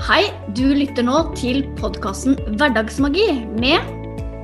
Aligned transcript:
Hei, 0.00 0.30
du 0.56 0.70
lytter 0.72 1.04
nå 1.04 1.18
til 1.36 1.58
podkasten 1.76 2.38
Hverdagsmagi 2.56 3.26
med 3.60 3.84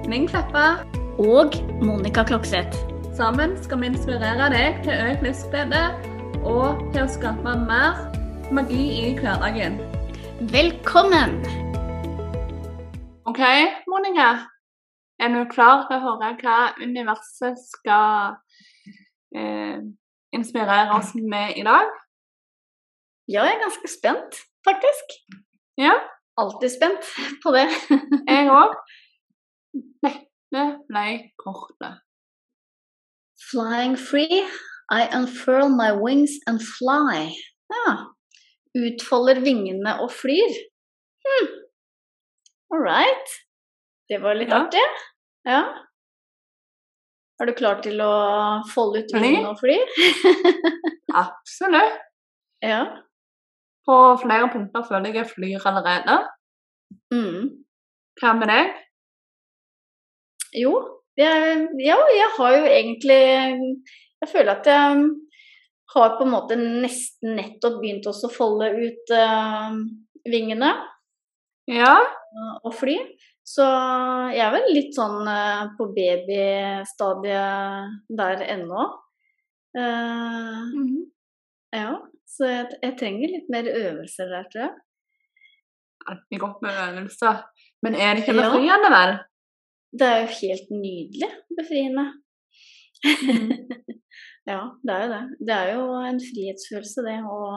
Ming 0.04 0.26
Kleppa. 0.28 0.82
og 1.16 1.54
Monica 1.80 2.20
Klokseth. 2.28 2.76
Sammen 3.16 3.54
skal 3.64 3.80
vi 3.80 3.88
inspirere 3.88 4.50
deg 4.52 4.82
til 4.84 4.92
økt 4.92 5.22
livsglede 5.24 5.80
og 6.44 6.82
til 6.92 7.06
å 7.06 7.08
skape 7.08 7.54
mer 7.62 8.02
magi 8.52 8.82
i 9.00 9.14
hverdagen. 9.16 9.78
Velkommen! 10.52 11.38
OK, 13.24 13.40
Monica. 13.88 14.28
Er 15.16 15.32
du 15.32 15.40
klar 15.48 15.86
til 15.88 15.96
å 15.96 16.04
høre 16.04 16.34
hva 16.42 16.58
universet 16.84 17.56
skal 17.64 18.36
eh, 19.32 19.80
inspirere 20.36 21.00
oss 21.00 21.16
med 21.16 21.56
i 21.56 21.64
dag? 21.64 21.88
Ja, 23.24 23.48
jeg 23.48 23.56
er 23.56 23.64
ganske 23.64 23.88
spent, 23.90 24.44
faktisk. 24.68 25.16
Ja, 25.80 25.94
Alltid 26.36 26.72
spent 26.72 27.06
på 27.42 27.50
det. 27.54 27.66
jeg 28.28 28.48
òg. 28.52 28.74
Dette 30.04 30.64
ble 30.88 31.04
kortet. 31.40 32.02
Flying 33.50 33.94
free, 33.96 34.42
I 34.92 35.06
unfurl 35.16 35.68
my 35.72 35.92
wings 35.96 36.34
and 36.46 36.60
fly. 36.60 37.30
Ja. 37.72 37.94
Utfolder 38.76 39.40
vingene 39.44 39.94
og 40.04 40.10
flyr. 40.12 40.52
Hm. 41.24 41.48
All 42.74 42.82
right. 42.84 43.34
Det 44.10 44.20
var 44.22 44.36
litt 44.36 44.52
Ja. 44.52 44.60
artig. 44.66 44.84
Ja. 45.46 45.62
Er 47.40 47.46
du 47.46 47.52
klar 47.56 47.80
til 47.84 48.00
å 48.00 48.12
folde 48.72 49.02
ut 49.04 49.12
vingene 49.16 49.50
og 49.54 49.58
fly? 49.60 49.76
Absolutt. 51.24 51.98
ja. 52.64 52.84
På 53.86 54.16
flere 54.22 54.48
punkter 54.52 54.82
føler 54.88 55.12
jeg 55.12 55.22
jeg 55.22 55.30
flyr 55.34 55.68
allerede. 55.70 56.16
Mm. 57.14 57.42
Hva 58.20 58.32
med 58.38 58.50
deg? 58.50 58.72
Jo, 60.56 60.72
jeg, 61.18 61.68
ja, 61.84 61.96
jeg 62.16 62.28
har 62.36 62.50
jo 62.54 62.64
egentlig 62.70 63.22
Jeg 64.22 64.28
føler 64.30 64.52
at 64.54 64.66
jeg 64.70 65.10
har 65.92 66.16
på 66.16 66.24
en 66.24 66.32
måte 66.32 66.56
nesten 66.58 67.36
nettopp 67.38 67.80
begynt 67.82 68.06
også 68.08 68.26
å 68.28 68.34
folde 68.34 68.70
ut 68.74 69.12
uh, 69.14 69.70
vingene 70.26 70.72
Ja, 71.70 71.94
og 72.62 72.74
fly. 72.74 72.96
Så 73.46 73.62
jeg 74.34 74.42
er 74.42 74.52
vel 74.54 74.66
litt 74.74 74.96
sånn 74.96 75.28
uh, 75.28 75.68
på 75.78 75.86
babystadiet 75.94 77.36
der 78.18 78.42
ennå. 78.56 78.86
Eh, 79.76 80.60
ja, 81.76 81.90
så 82.36 82.48
jeg, 82.50 82.66
jeg 82.82 82.96
trenger 83.00 83.32
litt 83.32 83.48
mer 83.52 83.68
øvelser 83.72 84.28
der, 84.34 84.44
tror 84.52 84.62
jeg. 84.66 84.74
alltid 86.12 86.38
godt 86.42 86.60
med 86.62 86.76
øvelser. 86.82 87.40
Men 87.82 87.94
er 87.98 88.14
det 88.14 88.22
ikke 88.24 88.36
befriende, 88.38 88.90
vel? 88.92 89.16
Det 89.98 90.06
er 90.06 90.20
jo 90.22 90.28
helt 90.42 90.70
nydelig 90.70 91.30
befriende. 91.58 92.04
ja, 94.50 94.60
det 94.86 94.94
er 94.94 95.02
jo 95.04 95.10
det. 95.12 95.22
Det 95.48 95.54
er 95.56 95.72
jo 95.74 95.82
en 96.10 96.20
frihetsfølelse, 96.22 97.04
det. 97.06 97.16
Og 97.26 97.50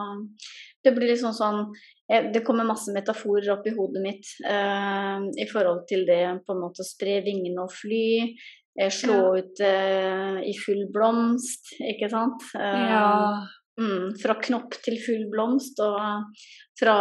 det 0.86 0.94
blir 0.96 1.12
liksom 1.14 1.34
sånn 1.36 1.62
sånn 2.10 2.32
Det 2.34 2.42
kommer 2.48 2.66
masse 2.66 2.90
metaforer 2.96 3.52
opp 3.54 3.68
i 3.70 3.74
hodet 3.76 4.02
mitt 4.02 4.30
eh, 4.48 5.18
i 5.44 5.46
forhold 5.52 5.84
til 5.90 6.06
det 6.08 6.22
på 6.48 6.56
en 6.56 6.64
måte 6.64 6.82
å 6.82 6.88
spre 6.88 7.20
vingene 7.26 7.62
og 7.68 7.74
fly. 7.76 8.34
eh, 8.80 8.90
slå 8.90 9.18
Ja. 9.20 9.44
ut 9.44 9.60
eh, 9.62 10.40
i 10.50 10.54
full 10.58 10.86
blomst, 10.94 11.74
ikke 11.84 12.10
sant? 12.10 12.42
Eh, 12.56 12.90
Ja. 12.96 13.46
Mm, 13.80 14.10
fra 14.20 14.34
knopp 14.44 14.74
til 14.84 14.98
full 15.06 15.30
blomst, 15.32 15.80
og 15.80 16.34
fra 16.80 16.96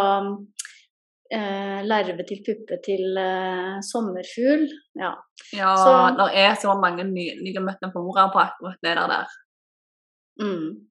eh, 1.34 1.80
larve 1.84 2.24
til 2.28 2.38
puppe 2.46 2.78
til 2.84 3.18
eh, 3.18 3.80
sommerfugl. 3.84 4.66
Ja. 5.00 5.10
ja 5.58 5.72
Så- 5.76 6.14
det 6.20 6.28
er 6.44 6.54
så 6.54 6.76
mange 6.80 7.04
nye 7.04 7.60
metaforer 7.60 8.30
på 8.32 8.38
akkurat 8.44 8.78
det 8.82 8.94
der. 8.96 9.08
der. 9.14 9.26
Mm. 10.40 10.88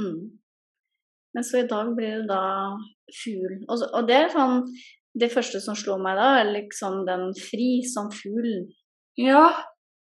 Mm. 0.00 0.20
Men 1.34 1.44
så 1.44 1.58
i 1.64 1.66
dag 1.68 1.86
blir 1.96 2.22
det 2.22 2.28
da 2.28 2.42
fugl. 3.22 3.58
Og, 3.68 3.78
og 3.92 4.06
det 4.08 4.16
er 4.16 4.28
sånn 4.32 4.62
Det 5.20 5.30
første 5.30 5.60
som 5.62 5.76
slår 5.78 6.00
meg 6.02 6.16
da, 6.18 6.40
er 6.40 6.48
liksom 6.50 7.04
den 7.06 7.28
fri 7.38 7.84
som 7.86 8.08
fuglen. 8.10 8.64
Ja. 9.16 9.44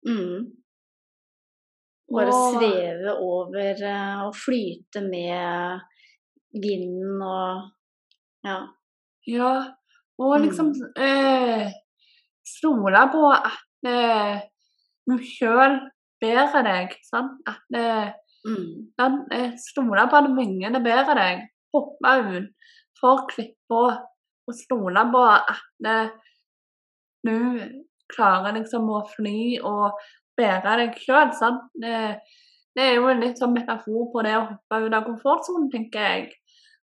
Mm. 0.07 0.53
Bare 2.15 2.33
og- 2.33 2.55
sveve 2.57 3.15
over 3.21 3.83
eh, 3.83 4.23
og 4.27 4.35
flyte 4.35 5.01
med 5.09 5.81
vinden 6.55 7.23
og 7.23 7.71
Ja. 8.45 8.59
Ja. 9.27 9.53
Og 10.19 10.35
Mm. 10.41 10.43
liksom 10.45 10.69
eh, 10.97 11.71
stole 12.47 13.01
på 13.13 13.23
at 13.33 13.89
eh, 13.89 14.41
du 15.09 15.17
sjøl 15.19 15.81
bærer 16.21 16.63
deg. 16.65 16.95
Sant? 17.03 17.41
At 17.47 17.63
eh, 17.75 18.13
Mm. 18.47 19.57
stole 19.57 20.05
på 20.11 20.17
at 20.21 20.31
vingene 20.37 20.81
bærer 20.85 21.15
deg. 21.17 21.49
Hoppe 21.75 22.13
ut 22.37 22.51
for 23.01 23.27
klippa 23.31 24.07
og 24.47 24.55
stole 24.55 25.01
på 25.13 25.23
at 25.25 26.11
du 27.25 27.35
klarer 28.13 28.53
liksom 28.59 28.89
å 28.93 29.01
fly 29.17 29.59
og 29.65 29.93
bære 30.37 30.77
deg 30.81 30.97
sjøl. 31.03 31.31
Det, 31.83 31.99
det 32.77 32.87
er 32.89 32.95
jo 32.99 33.09
en 33.11 33.21
litt 33.23 33.39
sånn 33.41 33.55
metafor 33.55 34.09
på 34.13 34.25
det 34.27 34.35
å 34.39 34.47
hoppe 34.49 34.81
ut 34.87 34.97
av 34.99 35.07
komfortsonen, 35.07 35.71
tenker 35.73 36.09
jeg. 36.09 36.33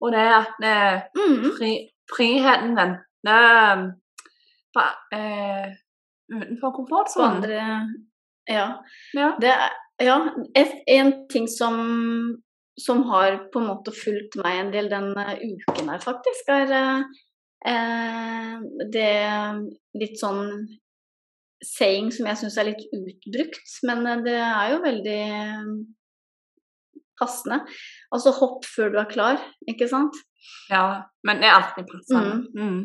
Og 0.02 0.12
det 0.12 0.26
at 0.40 0.66
eh, 0.66 0.96
Mm. 1.16 1.52
fri, 1.58 1.70
friheten 2.12 2.74
venter 2.76 3.92
eh, 5.12 5.72
utenfor 6.32 6.70
Så 6.70 6.76
komfortsonen. 6.80 7.36
andre 7.36 7.60
Ja. 8.48 8.66
Ja. 9.14 9.30
Det 9.40 9.48
er, 9.50 9.70
ja, 10.00 10.18
en 10.86 11.12
ting 11.28 11.48
som, 11.48 12.36
som 12.78 13.02
har 13.10 13.38
på 13.52 13.58
en 13.58 13.66
måte 13.72 13.90
fulgt 13.90 14.36
meg 14.38 14.60
en 14.60 14.72
del 14.74 14.90
denne 14.92 15.24
uken 15.40 15.88
her, 15.90 15.98
faktisk, 15.98 16.48
er 16.48 16.70
eh, 16.76 17.02
eh, 17.72 18.60
det 18.92 19.10
litt 19.98 20.20
sånn 20.20 20.68
saying 21.66 22.10
som 22.14 22.26
jeg 22.30 22.40
syns 22.42 22.56
er 22.62 22.68
litt 22.70 22.84
utbrukt, 22.94 23.76
men 23.88 24.06
eh, 24.12 24.22
det 24.26 24.36
er 24.40 24.72
jo 24.74 24.82
veldig 24.84 25.20
passende. 27.20 27.62
Altså 28.12 28.32
hopp 28.36 28.66
før 28.68 28.92
du 28.92 28.98
er 29.00 29.08
klar, 29.10 29.40
ikke 29.70 29.88
sant? 29.90 30.16
ja. 30.70 31.02
Men 31.26 31.40
det 31.42 31.48
er 31.48 31.56
alltid 31.58 31.88
passende. 31.90 32.36
Mm. 32.54 32.82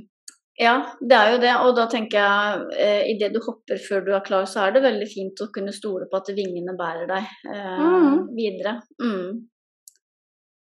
Ja, 0.62 0.74
det 1.02 1.16
er 1.18 1.30
jo 1.32 1.38
det, 1.42 1.52
og 1.66 1.76
da 1.78 1.84
tenker 1.90 2.20
jeg 2.22 2.64
eh, 2.84 3.04
idet 3.14 3.32
du 3.34 3.40
hopper 3.46 3.80
før 3.82 4.02
du 4.06 4.12
er 4.16 4.24
klar, 4.26 4.44
så 4.50 4.66
er 4.66 4.74
det 4.76 4.82
veldig 4.84 5.08
fint 5.10 5.40
å 5.42 5.48
kunne 5.54 5.74
stole 5.74 6.06
på 6.12 6.20
at 6.20 6.32
vingene 6.38 6.76
bærer 6.78 7.08
deg 7.10 7.30
eh, 7.50 7.80
Mm. 7.82 8.18
videre. 8.38 8.74
Mm. 9.02 9.40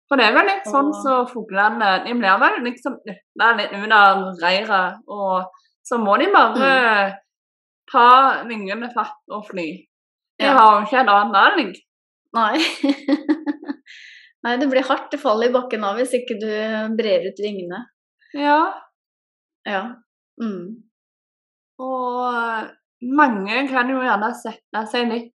For 0.09 0.17
det 0.21 0.27
er 0.29 0.37
vel 0.39 0.47
litt 0.49 0.69
sånn 0.71 0.89
så 0.97 1.19
fuglene 1.29 1.89
De 2.07 2.15
blir 2.17 2.39
vel 2.41 2.63
liksom 2.65 2.95
litt 3.05 3.75
under 3.77 4.23
reiret, 4.41 5.03
og 5.09 5.51
så 5.85 5.99
må 6.01 6.15
de 6.21 6.31
bare 6.33 6.71
ta 7.91 8.09
vingene 8.49 8.91
fatt 8.95 9.35
og 9.35 9.47
fly. 9.51 9.69
Jeg 10.39 10.55
har 10.55 10.75
jo 10.75 10.87
ikke 10.87 11.01
en 11.03 11.13
annen 11.13 11.35
valg. 11.35 11.79
Nei. 12.39 12.59
Nei, 14.47 14.55
det 14.61 14.69
blir 14.71 14.87
hardt. 14.87 15.09
Det 15.13 15.21
faller 15.23 15.51
i 15.51 15.55
bakken 15.55 15.87
av 15.87 15.99
hvis 15.99 16.15
ikke 16.21 16.37
du 16.39 16.51
brer 16.99 17.27
ut 17.27 17.41
vingene. 17.43 17.83
Ja. 18.39 18.61
Ja. 19.67 19.83
Mm. 20.41 20.85
Og 21.83 23.09
mange 23.19 23.65
kan 23.71 23.91
jo 23.91 24.03
gjerne 24.03 24.31
sette 24.39 24.85
seg 24.93 25.11
litt 25.11 25.35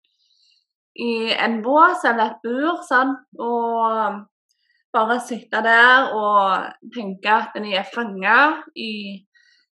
i 1.03 1.34
en 1.34 1.62
bås 1.66 2.03
eller 2.06 2.36
et 2.36 2.44
bur, 2.46 2.81
sant, 2.86 3.24
og 3.42 4.19
bare 4.94 5.18
sitte 5.25 5.62
der 5.66 6.12
og 6.13 6.90
tenke 6.94 7.31
at 7.34 7.56
de 7.58 7.74
er 7.74 7.88
fanga 7.89 8.39
i 8.77 9.24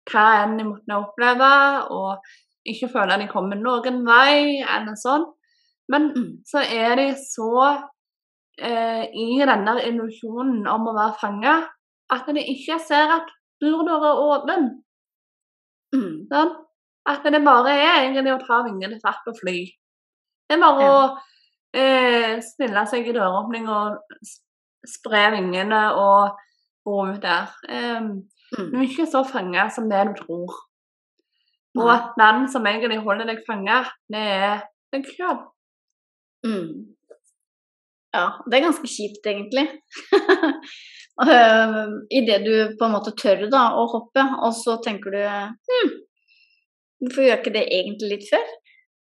hva 0.09 0.25
enn 0.43 0.57
de 0.57 0.65
måtte 0.65 0.97
oppleve, 0.97 1.51
og 1.93 2.25
ikke 2.67 2.89
føler 2.93 3.19
de 3.19 3.29
kommer 3.29 3.57
noen 3.57 4.05
vei, 4.07 4.61
eller 4.63 4.95
sånn. 4.97 5.25
Men 5.89 6.11
Mm. 6.17 6.43
så 6.47 6.59
er 6.63 6.95
de 6.97 7.15
så 7.17 7.83
eh, 8.63 9.05
i 9.15 9.39
denne 9.41 9.81
illusjonen 9.89 10.67
om 10.69 10.87
å 10.89 10.95
være 10.95 11.17
fanga 11.21 11.55
at 12.13 12.27
de 12.27 12.41
ikke 12.41 12.79
ser 12.85 13.09
at 13.11 13.27
burdøra 13.61 14.11
er 14.13 14.21
åpen. 14.27 14.69
Sånn? 15.95 16.53
At 17.09 17.25
det 17.25 17.41
bare 17.45 17.73
er 17.73 18.05
egentlig 18.05 18.35
å 18.35 18.47
ta 18.47 18.63
vingene 18.67 19.01
fatt 19.03 19.27
og 19.27 19.39
fly. 19.41 19.65
Det 20.49 20.57
er 20.59 20.61
bare 20.61 20.81
Ja. 20.83 20.91
å 20.91 21.19
eh, 21.73 22.41
stille 22.41 22.87
seg 22.87 23.07
i 23.09 23.13
døråpning 23.13 23.69
og 23.69 23.99
spre 24.87 25.31
vingene 25.37 25.95
og 25.95 26.37
gå 26.87 27.15
ut 27.15 27.21
der. 27.23 27.49
Um, 27.69 28.29
Mm. 28.59 28.71
du 28.73 28.79
er 28.79 28.83
ikke 28.89 29.07
så 29.07 29.23
fanga 29.25 29.71
som 29.71 29.89
det 29.89 30.07
du 30.09 30.15
tror. 30.25 30.51
Og 31.79 31.91
at 31.93 32.15
den 32.19 32.49
som 32.51 32.67
egentlig 32.67 32.99
holder 33.05 33.29
deg 33.31 33.45
fanga, 33.47 33.85
det 34.11 34.21
er 34.21 34.63
deg 34.95 35.07
sjøl. 35.07 35.39
Mm. 36.47 36.71
Ja, 38.17 38.25
det 38.47 38.59
er 38.59 38.67
ganske 38.67 38.91
kjipt, 38.91 39.27
egentlig. 39.31 39.69
Idet 42.19 42.47
du 42.47 42.55
på 42.79 42.87
en 42.87 42.95
måte 42.97 43.13
tør 43.15 43.45
da, 43.53 43.69
å 43.79 43.85
hoppe, 43.93 44.25
og 44.41 44.55
så 44.57 44.79
tenker 44.83 45.15
du 45.15 45.21
hm, 45.21 45.93
hvorfor 47.05 47.27
gjør 47.27 47.43
ikke 47.43 47.55
det 47.55 47.67
egentlig 47.69 48.11
litt 48.15 48.27
før? 48.31 48.49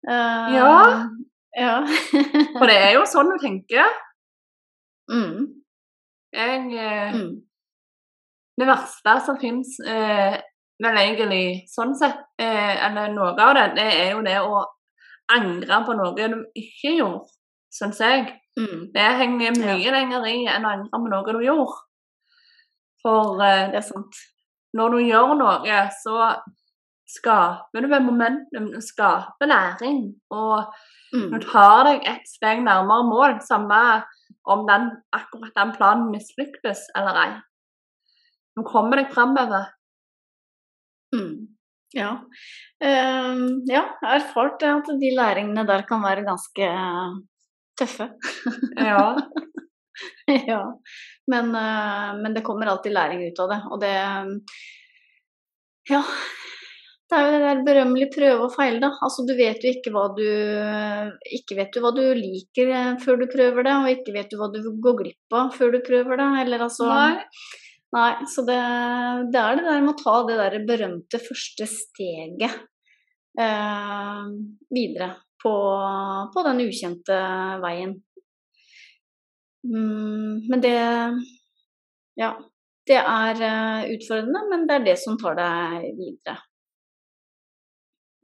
Uh, 0.07 0.45
ja. 0.55 0.73
ja. 1.57 1.73
For 2.59 2.69
det 2.69 2.77
er 2.77 2.91
jo 2.99 3.07
sånn 3.09 3.33
du 3.33 3.37
tenker. 3.41 3.97
Mm. 5.09 5.47
Jeg 6.35 6.59
eh, 6.77 7.15
mm. 7.15 7.31
Det 8.59 8.67
verste 8.67 9.15
som 9.25 9.39
fins, 9.41 9.79
eh, 9.87 10.35
vel 10.83 10.99
egentlig 11.01 11.45
sånn 11.71 11.95
sett, 11.97 12.21
eh, 12.39 12.75
eller 12.87 13.11
noe 13.13 13.33
av 13.35 13.55
det, 13.57 13.65
det 13.77 13.87
er 14.03 14.11
jo 14.13 14.21
det 14.25 14.37
å 14.41 14.63
angre 15.35 15.81
på 15.85 15.95
noe 15.97 16.29
du 16.31 16.39
ikke 16.57 16.95
gjorde, 16.97 17.27
syns 17.73 17.99
jeg. 18.01 18.29
Mm. 18.59 18.89
Det 18.93 19.09
henger 19.21 19.57
mye 19.59 19.77
ja. 19.77 19.93
lenger 19.95 20.25
i 20.27 20.37
enn 20.51 20.65
å 20.67 20.73
angre 20.75 21.01
på 21.03 21.11
noe 21.11 21.35
du 21.35 21.43
gjorde. 21.45 21.81
For 23.03 23.43
eh, 23.45 23.67
det 23.73 23.81
er 23.81 23.89
sant. 23.91 24.23
når 24.77 24.93
du 24.93 24.99
gjør 25.01 25.31
noe, 25.33 25.77
så 26.03 26.31
skaper 27.09 27.81
du 27.81 27.87
momentum, 28.05 28.69
du 28.69 28.81
skaper 28.85 29.49
læring. 29.49 30.01
Og 30.29 30.69
mm. 31.13 31.29
du 31.33 31.37
tar 31.43 31.87
deg 31.87 32.05
et 32.07 32.29
steg 32.29 32.61
nærmere 32.65 33.07
mål, 33.09 33.39
samme 33.45 33.81
om 34.49 34.65
den, 34.69 34.89
akkurat 35.15 35.55
den 35.57 35.73
planen 35.75 36.11
mislyktes 36.13 36.85
eller 36.97 37.17
ei. 37.23 37.31
Du 38.57 38.63
kommer 38.67 39.01
deg 39.01 39.11
framover. 39.13 39.69
Mm. 41.15 41.47
Ja. 41.95 42.11
Uh, 42.83 43.39
ja, 43.65 43.81
jeg 43.81 44.05
har 44.05 44.19
erfart 44.19 44.65
at 44.67 44.89
de 45.01 45.13
læringene 45.17 45.65
der 45.67 45.85
kan 45.89 46.03
være 46.05 46.27
ganske 46.27 46.69
uh, 46.69 47.15
tøffe. 47.79 48.11
ja. 48.77 49.15
ja. 50.51 50.63
Men, 51.29 51.53
uh, 51.55 52.11
men, 52.21 52.35
det 52.35 52.45
kommer 52.45 52.69
alltid 52.69 52.93
læring 52.93 53.25
ut 53.25 53.39
av 53.39 53.55
det. 53.55 53.61
Og 53.71 53.81
det 53.81 53.95
Ja. 55.89 56.03
Det 57.09 57.17
er 57.17 57.23
jo 57.25 57.29
det 57.33 57.41
der 57.41 57.61
berømmelige 57.65 58.13
prøve 58.13 58.45
og 58.45 58.51
feile, 58.53 58.77
da. 58.83 58.91
Altså 59.01 59.23
du 59.25 59.31
vet 59.33 59.63
jo 59.65 59.71
ikke 59.73 59.89
hva 59.95 60.03
du 60.13 60.27
Ikke 61.33 61.55
vet 61.57 61.71
du 61.73 61.79
hva 61.81 61.89
du 61.95 62.03
liker 62.13 62.69
eh, 62.69 62.91
før 63.01 63.17
du 63.17 63.25
prøver 63.31 63.65
det, 63.65 63.73
og 63.73 63.89
ikke 63.89 64.13
vet 64.13 64.29
du 64.29 64.37
hva 64.37 64.51
du 64.53 64.59
går 64.83 64.99
glipp 64.99 65.37
av 65.39 65.49
før 65.57 65.73
du 65.73 65.79
prøver 65.87 66.21
det. 66.21 66.27
Eller 66.43 66.67
altså 66.67 66.85
Nei. 66.91 67.23
Nei, 67.95 68.09
så 68.29 68.43
det, 68.45 68.57
det, 69.33 69.39
er 69.41 69.57
det 69.57 69.65
der 69.65 69.81
med 69.81 69.95
å 69.95 69.97
ta 69.97 70.19
det 70.27 70.35
der 70.37 70.65
berømte 70.67 71.19
første 71.23 71.65
steget 71.69 72.59
eh, 73.39 74.27
videre 74.69 75.09
på, 75.41 75.53
på, 76.33 76.43
den 76.45 76.61
ukjente 76.67 77.17
veien. 77.63 77.97
Mm, 79.65 80.45
men 80.51 80.63
det 80.63 80.77
Ja. 82.19 82.33
Det 82.89 82.97
er 82.97 83.37
uh, 83.37 83.83
utfordrende, 83.93 84.39
men 84.49 84.63
det 84.65 84.75
er 84.79 84.85
det 84.87 84.95
som 84.97 85.17
tar 85.21 85.35
deg 85.37 85.91
videre. 85.93 86.39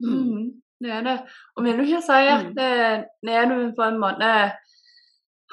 Mm. 0.02 0.16
Mm, 0.16 0.48
det 0.82 0.90
er 0.90 1.04
det. 1.06 1.14
Og 1.54 1.62
vil 1.62 1.78
du 1.78 1.84
ikke 1.84 2.00
si 2.02 2.16
at 2.32 2.48
mm. 2.48 2.56
det, 2.56 2.72
det 3.28 3.44
du 3.52 3.54
på 3.76 3.84
en 3.86 4.00
måte 4.02 4.32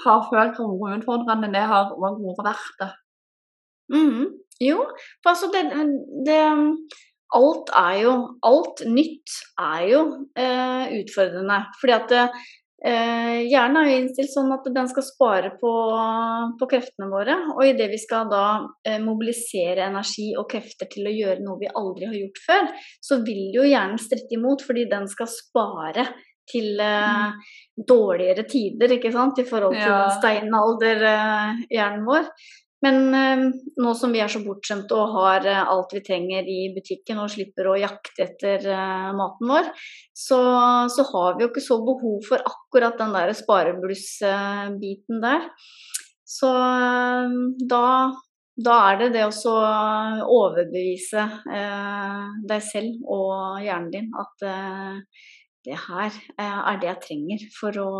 har 0.01 0.25
følt 0.31 0.57
har 0.57 0.97
utfordrende, 0.97 1.51
det 1.53 1.61
har 1.69 1.93
vært 1.93 2.41
verdt 2.47 2.81
det? 2.81 2.89
Mm, 3.91 4.29
jo, 4.63 4.83
for 5.23 5.33
altså 5.33 5.49
det, 5.53 5.63
det, 6.27 6.39
Alt 7.33 7.71
er 7.75 7.95
jo 8.03 8.11
Alt 8.45 8.83
nytt 8.87 9.37
er 9.59 9.85
jo 9.89 10.01
eh, 10.37 10.99
utfordrende. 10.99 11.59
Fordi 11.81 11.95
at 11.95 12.13
eh, 12.19 13.39
hjernen 13.49 13.79
er 13.81 13.89
jo 13.89 13.95
innstilt 14.01 14.31
sånn 14.33 14.53
at 14.53 14.67
den 14.75 14.89
skal 14.91 15.05
spare 15.07 15.53
på, 15.59 15.73
på 16.59 16.69
kreftene 16.69 17.09
våre. 17.11 17.39
Og 17.55 17.63
idet 17.67 17.89
vi 17.91 18.01
skal 18.01 18.29
da 18.31 18.43
eh, 18.85 18.99
mobilisere 19.03 19.87
energi 19.89 20.29
og 20.37 20.47
krefter 20.53 20.91
til 20.93 21.09
å 21.09 21.15
gjøre 21.15 21.41
noe 21.41 21.61
vi 21.63 21.71
aldri 21.73 22.11
har 22.11 22.19
gjort 22.19 22.43
før, 22.45 22.69
så 23.01 23.23
vil 23.25 23.49
jo 23.55 23.65
hjernen 23.65 24.01
stritte 24.01 24.37
imot 24.37 24.65
fordi 24.67 24.85
den 24.91 25.09
skal 25.11 25.31
spare 25.31 26.11
til 26.49 26.75
mm. 26.75 27.37
dårligere 27.87 28.43
tider, 28.51 28.91
ikke 28.97 29.13
sant, 29.13 29.37
i 29.39 29.47
forhold 29.47 29.77
til 29.77 29.93
ja. 29.93 30.09
steinalderhjernen 30.17 32.03
vår. 32.03 32.27
Men 32.83 33.15
eh, 33.15 33.43
nå 33.79 33.93
som 33.95 34.11
vi 34.11 34.19
er 34.23 34.31
så 34.31 34.41
bortskjemte 34.43 34.97
og 34.97 35.15
har 35.15 35.47
eh, 35.47 35.61
alt 35.71 35.93
vi 35.95 36.01
trenger 36.03 36.47
i 36.49 36.59
butikken 36.75 37.21
og 37.23 37.31
slipper 37.31 37.69
å 37.71 37.77
jakte 37.79 38.25
etter 38.25 38.67
eh, 38.67 39.09
maten 39.15 39.51
vår, 39.51 39.69
så, 40.11 40.39
så, 40.91 41.07
har 41.13 41.37
vi 41.37 41.45
jo 41.45 41.51
ikke 41.51 41.63
så 41.63 41.79
behov 41.85 42.19
for 42.27 42.43
akkurat 42.43 42.99
den 42.99 43.15
der 43.15 43.31
sparebluss-biten 43.39 45.23
der. 45.23 45.47
Så 46.27 46.51
eh, 46.51 47.37
da, 47.71 47.85
da, 48.67 48.77
er 48.91 49.03
det 49.03 49.11
det 49.15 49.27
å 49.29 49.55
overbevise 50.41 51.27
eh, 51.55 52.23
deg 52.49 52.65
selv 52.67 53.05
og 53.07 53.61
hjernen 53.63 53.93
din 53.93 54.11
at 54.19 54.49
eh, 54.49 55.29
det 55.63 55.77
her 55.79 56.11
er 56.43 56.79
det 56.81 56.89
jeg 56.89 57.03
trenger 57.05 57.43
for 57.55 57.77
å 57.79 57.91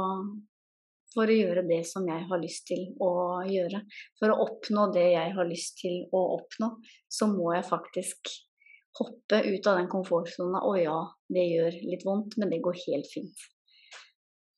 for 1.13 1.29
å 1.29 1.35
gjøre 1.35 1.63
det 1.67 1.81
som 1.87 2.07
jeg 2.09 2.25
har 2.29 2.41
lyst 2.41 2.65
til 2.69 2.87
å 3.03 3.11
gjøre. 3.47 3.83
For 4.19 4.33
å 4.33 4.39
oppnå 4.47 4.87
det 4.95 5.09
jeg 5.13 5.35
har 5.37 5.49
lyst 5.49 5.77
til 5.81 6.07
å 6.11 6.23
oppnå, 6.37 6.73
så 7.07 7.29
må 7.31 7.53
jeg 7.55 7.67
faktisk 7.69 8.33
hoppe 8.99 9.41
ut 9.47 9.67
av 9.69 9.79
den 9.79 9.89
komfortsona. 9.91 10.63
Og 10.67 10.79
ja, 10.81 10.97
det 11.33 11.45
gjør 11.49 11.77
litt 11.89 12.07
vondt, 12.07 12.37
men 12.41 12.53
det 12.53 12.63
går 12.65 12.79
helt 12.85 13.09
fint. 13.11 13.45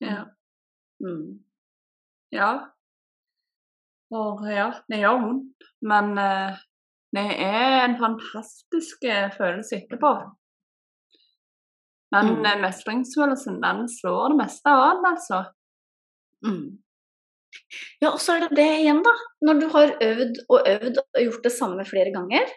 Ja. 0.03 0.23
Mm. 1.03 1.43
Ja. 2.35 2.51
For 4.11 4.47
ja, 4.49 4.71
det 4.91 5.01
gjør 5.01 5.21
vondt. 5.23 5.69
Men 5.85 6.15
uh, 6.19 6.63
det 7.15 7.27
er 7.39 7.85
en 7.85 7.99
fantastisk 7.99 9.05
eh, 9.07 9.29
følelse 9.31 9.77
etterpå. 9.77 10.11
Men 12.15 12.31
mm. 12.33 12.45
Eh, 12.45 12.57
mestringsfølelsen, 12.63 13.61
den 13.63 13.85
slår 13.91 14.33
det 14.33 14.39
meste 14.41 14.73
av, 14.73 15.03
altså. 15.07 15.43
Mm. 16.45 16.77
Ja, 18.03 18.11
og 18.11 18.19
så 18.21 18.35
er 18.35 18.45
det 18.45 18.59
det 18.59 18.67
igjen, 18.81 19.01
da. 19.05 19.13
Når 19.47 19.59
du 19.61 19.65
har 19.73 19.95
øvd 20.03 20.39
og 20.51 20.69
øvd 20.69 21.01
og 21.01 21.19
gjort 21.23 21.47
det 21.47 21.53
samme 21.55 21.85
flere 21.87 22.13
ganger, 22.13 22.51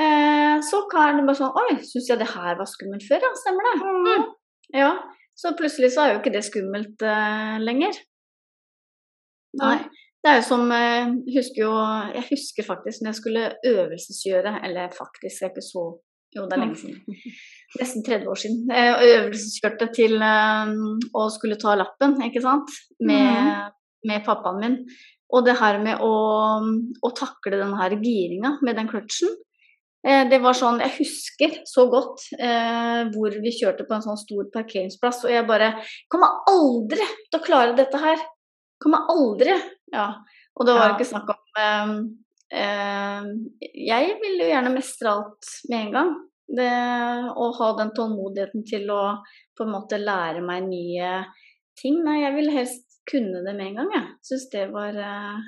eh, 0.00 0.56
så 0.68 0.84
kan 0.92 1.18
det 1.18 1.26
bare 1.26 1.40
sånn 1.40 1.60
Oi, 1.64 1.76
syns 1.88 2.10
jeg 2.10 2.20
det 2.20 2.30
her 2.34 2.58
var 2.60 2.70
skummelt 2.70 3.06
før? 3.08 3.24
Ja, 3.24 3.32
stemmer 3.40 3.68
det. 3.68 3.74
Mm. 3.82 4.24
Ja, 4.74 4.92
så 5.38 5.54
plutselig 5.58 5.92
så 5.94 6.04
er 6.04 6.14
jo 6.14 6.22
ikke 6.22 6.34
det 6.34 6.44
skummelt 6.46 7.04
eh, 7.04 7.58
lenger. 7.62 8.00
Nei. 9.60 9.78
Det 10.24 10.32
er 10.32 10.38
jo 10.38 10.44
som 10.46 10.70
eh, 10.72 11.10
husker 11.34 11.66
jo, 11.66 11.72
Jeg 12.14 12.24
husker 12.30 12.64
faktisk 12.64 13.02
når 13.02 13.10
jeg 13.10 13.18
skulle 13.18 13.48
øvelsesgjøre, 13.68 14.54
eller 14.64 14.94
faktisk, 14.96 15.42
jeg 15.42 15.50
er 15.50 15.52
ikke 15.52 15.66
så 15.66 15.84
jo, 16.34 16.44
det 16.48 16.56
er 16.56 16.62
lenge 16.64 16.78
siden. 16.80 17.16
Nesten 17.78 18.04
30 18.06 18.30
år 18.30 18.40
siden. 18.40 18.60
Jeg 18.70 19.16
øvelseskjørte 19.18 19.88
til 19.94 20.22
å 20.22 21.24
skulle 21.34 21.58
ta 21.60 21.74
lappen, 21.78 22.16
ikke 22.26 22.42
sant, 22.44 22.70
med, 23.00 23.48
mm. 23.48 23.74
med 24.10 24.24
pappaen 24.26 24.60
min. 24.62 24.78
Og 25.34 25.46
det 25.46 25.56
her 25.58 25.80
med 25.82 26.02
å, 26.04 26.12
å 27.02 27.10
takle 27.16 27.58
den 27.58 27.74
her 27.78 27.96
giringa 27.98 28.56
med 28.66 28.78
den 28.78 28.90
kløtsjen. 28.90 29.32
Eh, 30.04 30.26
det 30.28 30.38
var 30.44 30.56
sånn, 30.58 30.82
Jeg 30.84 30.98
husker 30.98 31.54
så 31.66 31.86
godt 31.90 32.26
eh, 32.36 33.06
hvor 33.14 33.34
vi 33.40 33.54
kjørte 33.56 33.86
på 33.88 33.96
en 33.96 34.04
sånn 34.04 34.20
stor 34.20 34.50
parkeringsplass, 34.52 35.22
og 35.24 35.32
jeg 35.32 35.46
bare 35.48 35.70
Kommer 36.12 36.44
aldri 36.50 37.06
til 37.30 37.40
å 37.40 37.44
klare 37.46 37.72
dette 37.78 38.02
her! 38.02 38.20
Kommer 38.82 39.08
aldri! 39.08 39.54
Ja. 39.94 40.10
Og 40.54 40.68
det 40.68 40.76
var 40.76 40.92
ikke 40.92 41.08
snakk 41.08 41.32
om 41.32 41.62
eh, 41.62 41.96
Eh, 41.96 42.23
jeg 42.50 44.16
vil 44.20 44.40
jo 44.42 44.46
gjerne 44.50 44.72
mestre 44.74 45.10
alt 45.10 45.50
med 45.70 45.78
en 45.80 45.92
gang. 45.98 46.14
Det, 46.44 46.70
å 47.40 47.46
ha 47.56 47.68
den 47.78 47.92
tålmodigheten 47.96 48.66
til 48.68 48.90
å 48.92 49.00
på 49.56 49.64
en 49.64 49.72
måte 49.72 49.98
lære 50.00 50.42
meg 50.44 50.66
nye 50.68 51.12
ting. 51.80 52.02
Nei, 52.04 52.20
jeg 52.20 52.34
vil 52.36 52.50
helst 52.52 53.00
kunne 53.10 53.42
det 53.46 53.54
med 53.56 53.70
en 53.70 53.78
gang, 53.80 53.90
jeg. 53.94 54.10
Syns 54.28 54.44
det 54.52 54.66
var, 54.72 54.96
eh, 54.96 55.40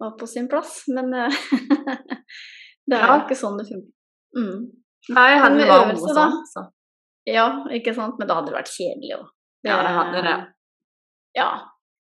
var, 0.00 0.16
på 0.18 0.28
sin 0.30 0.48
plass. 0.48 0.84
Men 0.92 1.12
eh, 1.14 1.38
det 2.88 2.98
er 2.98 3.06
jo 3.12 3.20
ikke 3.24 3.38
sånn 3.38 3.60
det 3.60 3.68
funker. 3.68 3.92
Mm. 4.36 4.58
Nei, 5.16 5.30
hadde 5.40 5.62
vært 5.62 5.86
øvelse, 5.86 6.16
da. 6.16 6.26
Så. 6.50 6.66
Ja, 7.28 7.46
ikke 7.74 7.94
sant. 7.96 8.18
Men 8.18 8.28
da 8.28 8.40
hadde 8.40 8.52
det 8.52 8.58
vært 8.58 8.74
kjedelig 8.74 9.16
òg. 9.20 9.32
Ja, 9.66 9.80
det 9.82 9.94
hadde 9.96 10.22
det. 10.26 10.36
Ja, 11.36 11.48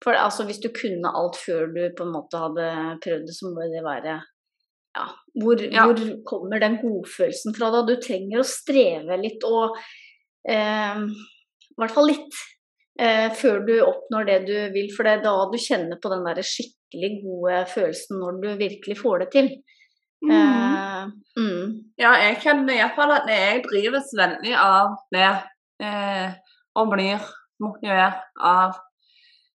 for 0.03 0.15
altså, 0.15 0.45
hvis 0.47 0.61
du 0.63 0.69
kunne 0.75 1.11
alt 1.15 1.39
før 1.39 1.71
du 1.73 1.81
på 1.95 2.05
en 2.05 2.13
måte 2.13 2.39
hadde 2.39 2.67
prøvd 3.03 3.25
det, 3.27 3.35
så 3.35 3.51
må 3.51 3.65
det 3.67 3.83
være 3.85 4.19
ja, 4.97 5.05
hvor, 5.43 5.59
ja. 5.61 5.85
hvor 5.85 6.13
kommer 6.27 6.61
den 6.61 6.79
godfølelsen 6.81 7.55
fra 7.55 7.69
da? 7.73 7.83
Du 7.87 7.95
trenger 8.01 8.41
å 8.41 8.47
streve 8.47 9.19
litt 9.21 9.43
og 9.47 9.77
eh, 10.49 11.03
I 11.03 11.77
hvert 11.79 11.95
fall 11.95 12.09
litt. 12.09 12.39
Eh, 12.99 13.29
før 13.37 13.61
du 13.67 13.75
oppnår 13.79 14.25
det 14.27 14.39
du 14.47 14.55
vil, 14.73 14.89
for 14.91 15.07
det 15.07 15.17
er 15.17 15.21
da 15.23 15.35
du 15.51 15.55
kjenner 15.61 15.99
på 16.01 16.11
den 16.11 16.25
der 16.25 16.41
skikkelig 16.43 17.11
gode 17.21 17.61
følelsen 17.71 18.19
når 18.19 18.41
du 18.41 18.49
virkelig 18.59 18.97
får 18.99 19.23
det 19.23 19.29
til. 19.35 19.51
Mm. 20.25 20.33
Eh, 20.35 21.05
mm. 21.39 21.61
Ja, 22.01 22.17
jeg 22.25 22.41
kjenner 22.43 22.75
iallfall 22.75 23.15
at 23.15 23.31
jeg 23.31 23.63
drives 23.69 24.11
veldig 24.19 24.55
av 24.59 24.97
det. 25.15 25.31
Eh, 25.79 26.35
og 26.79 26.91
blir 26.91 27.23
motivert 27.63 28.27
av 28.43 28.75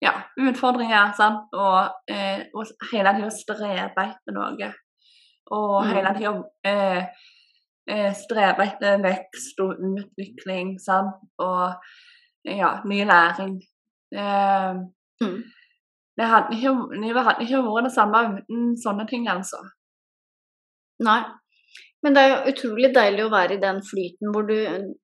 ja, 0.02 0.12
utfordringer, 0.49 1.12
sant, 1.16 1.52
og, 1.54 1.92
eh, 2.11 2.44
og 2.54 2.66
hele 2.92 3.12
tida 3.18 3.30
strebe 3.30 4.04
etter 4.09 4.35
noe. 4.37 4.73
Og 5.52 5.85
Mm. 5.85 5.92
hele 5.92 6.14
tida 6.18 6.32
eh, 6.64 7.06
eh, 7.88 8.12
strebe 8.14 8.62
etter 8.66 9.02
vekst 9.02 9.61
og 9.61 9.76
utvikling, 9.78 10.78
sant, 10.80 11.14
og 11.38 11.75
ja, 12.44 12.80
ny 12.85 13.04
læring. 13.04 13.61
Eh, 14.14 14.75
Mm. 15.23 15.42
det 16.18 16.26
hadde 16.26 16.56
ikke, 16.56 16.73
livet 17.00 17.25
hadde 17.25 17.42
ikke 17.44 17.62
vært 17.62 17.85
det 17.85 17.92
samme 17.94 18.18
uten 18.28 18.75
sånne 18.85 19.06
ting, 19.09 19.28
altså. 19.28 19.61
Nei. 21.00 21.23
Men 22.02 22.16
det 22.16 22.23
er 22.23 22.32
jo 22.32 22.52
utrolig 22.52 22.88
deilig 22.97 23.25
å 23.25 23.30
være 23.30 23.56
i 23.56 23.62
den 23.62 23.78
flyten 23.87 24.32
hvor 24.35 24.47
du, 24.49 24.56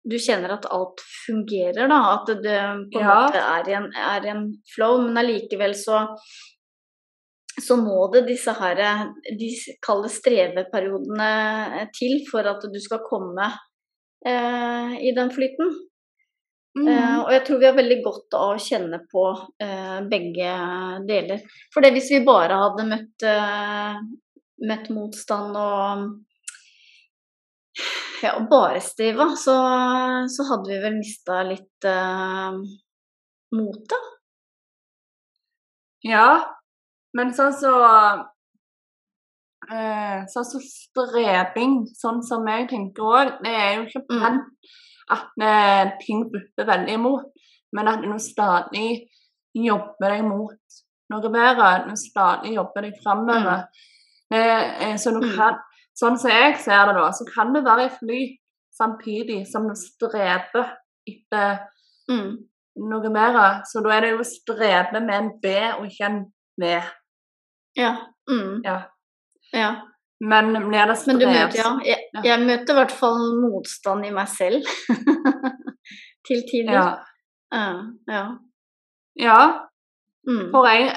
du 0.02 0.16
kjenner 0.18 0.56
at 0.56 0.66
alt 0.74 1.02
fungerer, 1.26 1.86
da. 1.86 1.98
At 2.16 2.32
det 2.42 2.58
på 2.92 2.98
en 2.98 3.06
Ja. 3.06 3.18
måte 3.22 3.42
er 3.42 3.70
i 3.70 3.76
en, 3.78 3.90
er 3.94 4.26
en 4.32 4.46
flow, 4.74 5.00
men 5.06 5.20
allikevel 5.22 5.76
så 5.78 6.06
så 7.58 7.74
må 7.74 8.06
det 8.12 8.26
disse 8.28 8.52
her 8.54 8.78
de 9.38 9.48
kalde 9.82 10.10
streveperiodene 10.14 11.88
til 11.96 12.20
for 12.28 12.46
at 12.46 12.62
du 12.70 12.78
skal 12.78 13.00
komme 13.06 13.48
eh, 14.26 14.92
i 15.02 15.10
den 15.16 15.32
flyten. 15.34 15.72
Mm. 16.78 16.86
Eh, 16.86 17.16
og 17.24 17.32
jeg 17.34 17.44
tror 17.46 17.58
vi 17.58 17.66
har 17.66 17.74
veldig 17.78 17.98
godt 18.04 18.36
av 18.38 18.52
å 18.54 18.62
kjenne 18.62 19.00
på 19.10 19.24
eh, 19.64 19.98
begge 20.10 20.54
deler. 21.08 21.42
For 21.74 21.82
det 21.82 21.92
hvis 21.96 22.12
vi 22.14 22.22
bare 22.26 22.60
hadde 22.62 22.86
møtt, 22.92 23.26
eh, 23.26 23.98
møtt 24.68 24.90
motstand 24.94 25.58
og 25.58 26.06
ja, 28.22 28.34
og 28.38 28.48
bare 28.50 28.80
stiva, 28.82 29.26
så, 29.36 29.54
så 30.32 30.46
hadde 30.50 30.70
vi 30.72 30.78
vel 30.82 30.96
mista 30.98 31.42
litt 31.46 31.84
mot, 31.88 32.64
motet. 33.58 34.04
Ja, 36.06 36.28
men 37.16 37.32
sånn 37.34 37.54
så 37.58 37.72
uh, 39.68 40.18
Sånn 40.30 40.46
som 40.46 40.62
strebing, 40.62 41.78
sånn 41.98 42.20
som 42.26 42.46
jeg 42.48 42.68
tenker 42.70 43.02
òg, 43.08 43.32
det 43.44 43.54
er 43.54 43.72
jo 43.76 43.82
ikke 43.88 44.04
Mm. 44.08 44.20
pent 44.22 44.44
at 45.10 45.28
uh, 45.42 45.84
ting 46.04 46.26
butter 46.32 46.64
veldig 46.68 46.94
imot, 46.94 47.26
men 47.72 47.88
at 47.88 48.02
du 48.04 48.18
stadig 48.22 49.08
jobber 49.56 50.14
deg 50.14 50.24
mot 50.24 50.60
noe 51.10 51.30
bedre, 51.32 51.88
du 51.88 51.96
stadig 51.96 52.54
jobber 52.54 52.82
deg 52.84 52.98
framover. 53.02 53.66
Eh, 54.30 54.96
så 55.00 55.10
du 55.10 55.20
Mm. 55.24 55.36
kan, 55.36 55.54
sånn 55.98 56.18
som 56.20 56.30
jeg 56.30 56.56
ser 56.62 56.90
det 56.90 56.94
da, 56.98 57.08
så 57.12 57.26
kan 57.28 57.50
du 57.54 57.60
være 57.64 57.88
i 57.88 57.94
fly 57.96 58.20
samtidig 58.78 59.40
som 59.50 59.66
du 59.68 59.74
streber 59.78 60.76
etter 61.08 61.58
Mm. 62.08 62.38
noe 62.88 63.10
mer. 63.12 63.62
Så 63.68 63.82
da 63.84 63.90
er 63.96 64.00
det 64.00 64.10
jo 64.14 64.24
strebe 64.24 65.00
med 65.00 65.14
en 65.14 65.30
B 65.42 65.50
og 65.76 65.86
ikke 65.90 66.06
en 66.06 66.20
V. 66.56 66.70
Ja. 67.76 67.90
Mm. 68.30 68.62
Ja. 68.64 68.78
ja. 69.52 69.70
Men 70.20 70.52
blir 70.52 70.86
det 70.88 70.96
Men 71.06 71.18
du 71.20 71.26
strev 71.26 71.34
møter, 71.34 71.58
ja. 71.58 71.70
Jeg, 71.84 72.24
jeg 72.24 72.46
møter 72.46 72.72
i 72.72 72.78
hvert 72.78 72.94
fall 73.02 73.20
motstand 73.42 74.06
i 74.06 74.10
meg 74.10 74.28
selv. 74.28 74.64
Til 76.26 76.42
tider. 76.50 76.72
Ja. 76.72 76.88
Ja. 77.52 77.68
ja. 78.08 78.24
ja. 79.16 79.40
Mm. 80.28 80.48
For 80.52 80.66
en, 80.66 80.90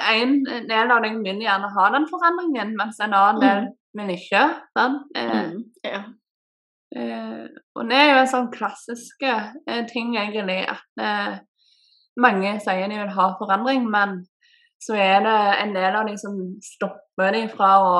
en 0.48 0.66
del 0.68 0.90
av 0.92 1.04
deg 1.04 1.20
vil 1.24 1.44
gjerne 1.44 1.70
ha 1.76 1.86
den 1.94 2.08
forandringen, 2.10 2.74
mens 2.76 2.98
en 3.00 3.14
annen 3.16 3.40
del 3.44 3.70
ikke. 4.00 4.42
Sant? 4.78 5.02
Eh, 5.16 5.52
Mm. 5.52 5.64
Ja. 5.84 6.02
eh, 6.96 7.46
og 7.74 7.88
det 7.90 7.96
er 7.98 8.10
jo 8.12 8.20
en 8.20 8.28
sånn 8.32 8.50
klassisk 8.52 9.22
eh, 9.22 9.86
ting, 9.92 10.16
egentlig, 10.16 10.68
at 10.68 10.84
eh, 11.00 11.38
mange 12.16 12.60
sier 12.60 12.88
de 12.88 12.98
vil 13.00 13.14
ha 13.16 13.26
forandring, 13.38 13.88
men 13.90 14.26
så 14.82 14.94
er 14.98 15.20
det 15.24 15.38
en 15.62 15.74
del 15.74 15.94
av 15.96 16.06
de 16.08 16.16
som 16.18 16.36
stopper 16.60 17.32
de 17.32 17.48
fra 17.48 17.70
å 17.80 17.94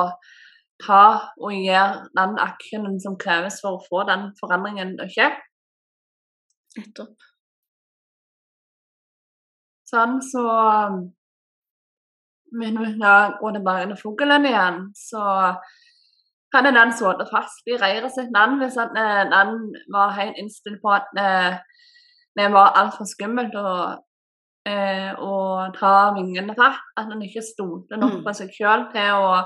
ta 0.83 1.29
og 1.39 1.53
gjøre 1.53 2.09
den 2.17 2.37
aksjonen 2.43 2.99
som 2.99 3.15
kreves 3.17 3.61
for 3.63 3.77
å 3.77 3.83
få 3.87 4.03
den 4.09 4.31
forandringen 4.39 4.97
å 4.99 5.07
skje. 5.07 5.29
Nettopp. 6.77 7.15
Sånn, 9.89 10.17
så 10.25 10.43
Jeg 12.61 13.33
går 13.39 13.51
tilbake 13.57 13.87
til 13.89 13.97
fuglen 14.01 14.45
igjen, 14.45 14.79
så 14.95 15.23
hadde 16.53 16.73
den 16.75 16.91
sittet 16.93 17.29
fast 17.33 17.65
i 17.67 17.77
reiret 17.81 18.13
sitt 18.13 18.29
den 18.35 18.59
hvis 18.61 18.77
at, 18.77 18.91
eh, 18.97 19.23
den 19.31 19.73
var 19.93 20.11
helt 20.19 20.37
innstilt 20.37 20.81
på 20.83 20.91
at 20.93 21.07
eh, 21.17 21.57
det 22.37 22.51
var 22.53 22.75
altfor 22.77 23.05
skummelt 23.09 23.55
å, 23.57 23.97
eh, 24.69 25.11
å 25.17 25.71
ta 25.73 26.13
vingene 26.13 26.53
fatt. 26.57 26.81
At 26.97 27.09
den 27.09 27.21
ikke 27.25 27.41
stolte 27.41 27.97
nok 27.97 28.19
Mm. 28.19 28.23
på 28.23 28.33
seg 28.37 28.49
sjøl 28.53 28.85
til 28.93 29.11
å 29.17 29.45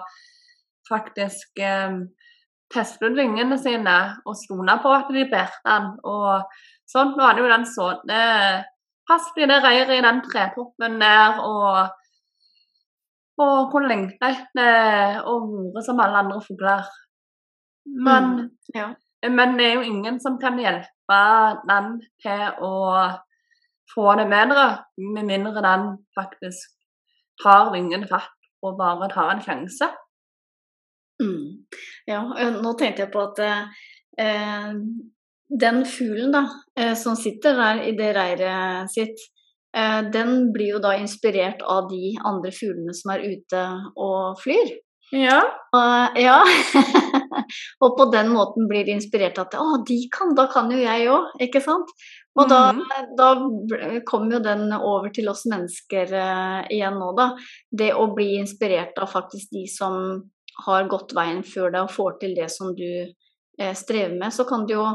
faktisk 0.90 1.60
eh, 1.60 1.96
teste 2.74 3.06
ut 3.08 3.16
vingene 3.16 3.58
sine 3.58 4.18
og 4.26 4.36
stole 4.36 4.76
på 4.84 4.92
at 4.96 5.08
de 5.14 5.24
bærte 5.32 5.64
den. 5.66 5.88
Og 6.04 6.44
sånn, 6.88 7.16
nå 7.16 7.24
hadde 7.24 7.44
jo 7.44 7.48
den 7.52 7.66
sittet 7.66 8.66
fast 9.08 9.38
i 9.38 9.46
det 9.48 9.64
reiret 9.64 9.90
i 9.96 10.02
den 10.04 10.22
tretoppen 10.22 11.00
der 11.00 11.40
og, 11.40 11.90
og 13.38 13.72
hun 13.74 13.88
lengte 13.90 14.32
etter 14.32 15.20
å 15.28 15.36
være 15.46 15.84
som 15.86 16.00
alle 16.02 16.24
andre 16.24 16.42
fugler. 16.42 16.88
Men, 17.86 18.24
Mm. 18.36 18.50
Ja. 18.76 18.88
men 19.30 19.58
det 19.58 19.66
er 19.66 19.74
jo 19.76 19.82
ingen 19.82 20.20
som 20.20 20.40
kan 20.40 20.58
hjelpe 20.60 21.20
den 21.70 22.02
til 22.22 22.42
å 22.62 22.74
få 23.94 24.16
det 24.20 24.28
bedre, 24.28 24.84
med 24.98 25.26
mindre 25.26 25.62
den 25.64 25.98
faktisk 26.18 26.74
tar 27.44 27.72
vingene 27.72 28.08
fatt 28.10 28.34
og 28.64 28.78
bare 28.78 29.08
tar 29.10 29.32
en 29.32 29.42
sjanse. 29.42 29.88
Mm. 31.22 31.66
Ja, 32.08 32.22
nå 32.62 32.74
tenkte 32.78 33.06
jeg 33.06 33.12
på 33.14 33.24
at 33.24 33.40
eh, 34.20 34.74
den 35.64 35.86
fuglen 35.86 36.34
da, 36.36 36.44
eh, 36.78 36.94
som 36.96 37.16
sitter 37.16 37.56
der 37.56 37.82
i 37.88 37.96
det 37.98 38.12
reiret 38.18 38.92
sitt, 38.92 39.16
eh, 39.16 39.37
den 40.14 40.52
blir 40.56 40.78
jo 40.78 40.80
da 40.82 40.96
inspirert 40.98 41.60
av 41.62 41.90
de 41.92 42.16
andre 42.26 42.50
fuglene 42.56 42.94
som 42.98 43.12
er 43.14 43.26
ute 43.28 43.64
og 44.00 44.40
flyr. 44.42 44.72
Ja. 45.16 45.40
Og, 45.76 46.18
ja. 46.20 46.42
og 47.84 47.94
på 48.00 48.08
den 48.12 48.32
måten 48.34 48.68
blir 48.68 48.88
de 48.88 48.96
inspirert 48.98 49.38
at 49.40 49.56
å, 49.60 49.78
de 49.88 50.00
kan, 50.12 50.34
da 50.36 50.48
kan 50.52 50.72
jo 50.74 50.80
jeg 50.82 51.08
òg, 51.14 51.30
ikke 51.48 51.62
sant? 51.64 51.92
Og 52.38 52.50
da, 52.52 52.74
Mhm. 52.74 52.82
da 53.18 53.30
kommer 54.06 54.38
jo 54.38 54.40
den 54.40 54.74
over 54.74 55.10
til 55.10 55.30
oss 55.30 55.46
mennesker 55.50 56.12
uh, 56.14 56.68
igjen 56.70 57.00
nå, 57.00 57.14
da. 57.18 57.32
Det 57.72 57.94
å 57.94 58.10
bli 58.14 58.36
inspirert 58.38 58.98
av 59.00 59.10
faktisk 59.10 59.50
de 59.52 59.66
som 59.72 60.24
har 60.66 60.90
gått 60.90 61.16
veien 61.16 61.44
før 61.44 61.72
deg 61.72 61.82
og 61.86 61.94
får 61.94 62.20
til 62.20 62.36
det 62.36 62.50
som 62.52 62.76
du 62.76 63.08
uh, 63.62 63.74
strever 63.74 64.18
med, 64.20 64.34
så 64.34 64.46
kan 64.46 64.68
du 64.68 64.76
jo 64.76 64.86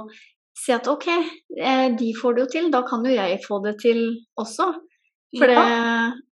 si 0.54 0.73
at 0.73 0.88
OK, 0.88 1.06
eh, 1.09 1.88
de 1.97 2.12
får 2.21 2.35
det 2.35 2.42
jo 2.44 2.50
til, 2.52 2.71
da 2.73 2.82
kan 2.87 3.04
jo 3.04 3.11
jeg 3.14 3.40
få 3.47 3.61
det 3.64 3.76
til 3.80 4.02
også. 4.38 4.73
For 5.38 5.47
det 5.47 5.56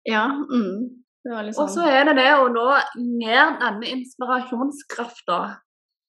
Ja. 0.08 0.26
Mm, 0.28 1.04
det 1.24 1.34
Og 1.34 1.54
sånn 1.54 1.70
så 1.70 1.86
er 1.92 2.06
det 2.06 2.16
det 2.18 2.32
å 2.34 2.48
nå 2.50 2.68
ned 2.98 3.60
denne 3.62 3.88
inspirasjonskrafta 3.94 5.58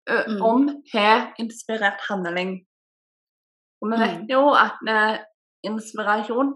Mm. 0.08 0.42
om 0.42 0.82
har 0.94 1.34
inspirert 1.38 2.00
handling. 2.08 2.64
Og 3.82 3.90
vi 3.90 3.96
vet 3.98 4.20
Mm. 4.22 4.28
jo 4.30 4.54
at 4.54 4.78
eh, 4.88 5.18
inspirasjon 5.64 6.54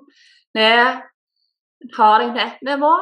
det 0.54 1.02
tar 1.94 2.18
deg 2.20 2.32
til 2.32 2.46
ett 2.46 2.62
nivå, 2.62 2.94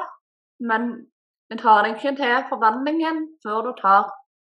men 0.61 1.07
det 1.51 1.61
tar 1.61 1.85
deg 1.85 1.95
ikke 1.97 2.17
til 2.17 2.49
forvandlingen 2.51 3.29
før 3.45 3.63
du 3.69 3.73
tar 3.81 4.11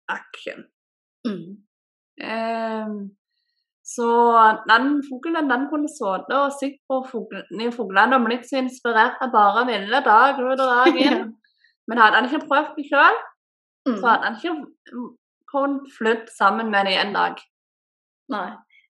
action. 0.07 0.63
mm. 1.27 1.57
Ehm, 2.21 3.11
så 3.91 4.07
den 4.69 5.01
fuglen 5.07 5.49
den 5.51 5.65
kunne 5.71 5.89
sittet 5.91 6.31
og 6.37 6.53
sett 6.55 6.77
på 6.89 7.01
fuglene, 7.09 7.71
fuglene 7.75 8.15
og 8.19 8.25
blitt 8.29 8.45
så 8.49 8.61
inspirert 8.61 9.19
av 9.25 9.31
bare 9.33 9.65
ville 9.67 9.99
dag 10.05 10.39
ut 10.39 10.53
og 10.53 10.61
dag 10.61 10.99
inn. 11.05 11.23
Men 11.89 11.97
hadde 12.03 12.19
han 12.21 12.29
ikke 12.29 12.47
prøvd 12.47 12.73
det 12.79 12.87
sjøl, 12.91 13.19
Mm. 13.81 13.95
så 13.97 14.05
hadde 14.11 14.27
han 14.27 14.35
ikke 14.37 15.07
kunnet 15.49 15.87
flytte 15.97 16.29
sammen 16.37 16.67
med 16.69 16.85
dem 16.85 16.99
en 17.01 17.13
dag. 17.15 17.39
Nei. 18.29 18.49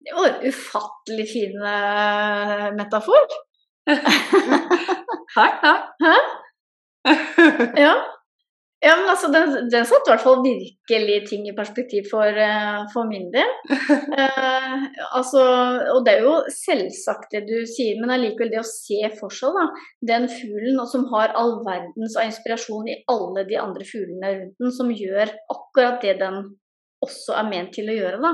Det 0.06 0.14
var 0.14 0.28
en 0.30 0.44
ufattelig 0.52 1.26
fin 1.32 1.56
eh, 1.66 2.68
metafor. 2.78 3.26
Takk, 5.36 5.56
takk. 5.64 5.88
Hæ? 6.06 6.14
Ja. 7.86 7.96
Ja, 8.86 8.94
men 9.00 9.08
altså, 9.10 9.32
den, 9.34 9.54
den 9.74 9.86
satte 9.90 10.12
i 10.12 10.14
hvert 10.14 10.22
fall 10.22 10.44
virkelig 10.46 11.16
ting 11.30 11.48
i 11.50 11.56
perspektiv 11.58 12.06
for, 12.12 12.28
eh, 12.30 12.84
for 12.94 13.10
min 13.10 13.32
del. 13.34 13.54
Eh, 14.16 14.84
altså, 15.18 15.42
og 15.92 16.06
det 16.06 16.14
er 16.14 16.22
jo 16.24 16.36
selvsagt 16.54 17.34
det 17.34 17.42
du 17.50 17.66
sier, 17.68 17.98
men 18.00 18.14
allikevel 18.14 18.52
det 18.54 18.62
å 18.62 18.68
se 18.68 19.10
for 19.18 19.34
seg 19.34 19.56
da, 19.58 19.66
den 20.08 20.28
fuglen 20.32 20.80
som 20.90 21.04
har 21.12 21.34
all 21.38 21.58
verdens 21.66 22.16
av 22.20 22.30
inspirasjon 22.30 22.88
i 22.92 22.98
alle 23.12 23.44
de 23.50 23.58
andre 23.60 23.88
fuglene 23.88 24.32
rundt 24.38 24.62
den, 24.62 24.74
som 24.76 24.94
gjør 24.94 25.34
akkurat 25.52 26.00
det 26.06 26.16
den 26.22 26.40
også 27.06 27.36
er 27.40 27.50
ment 27.50 27.74
til 27.76 27.92
å 27.92 27.98
gjøre. 27.98 28.22
da. 28.24 28.34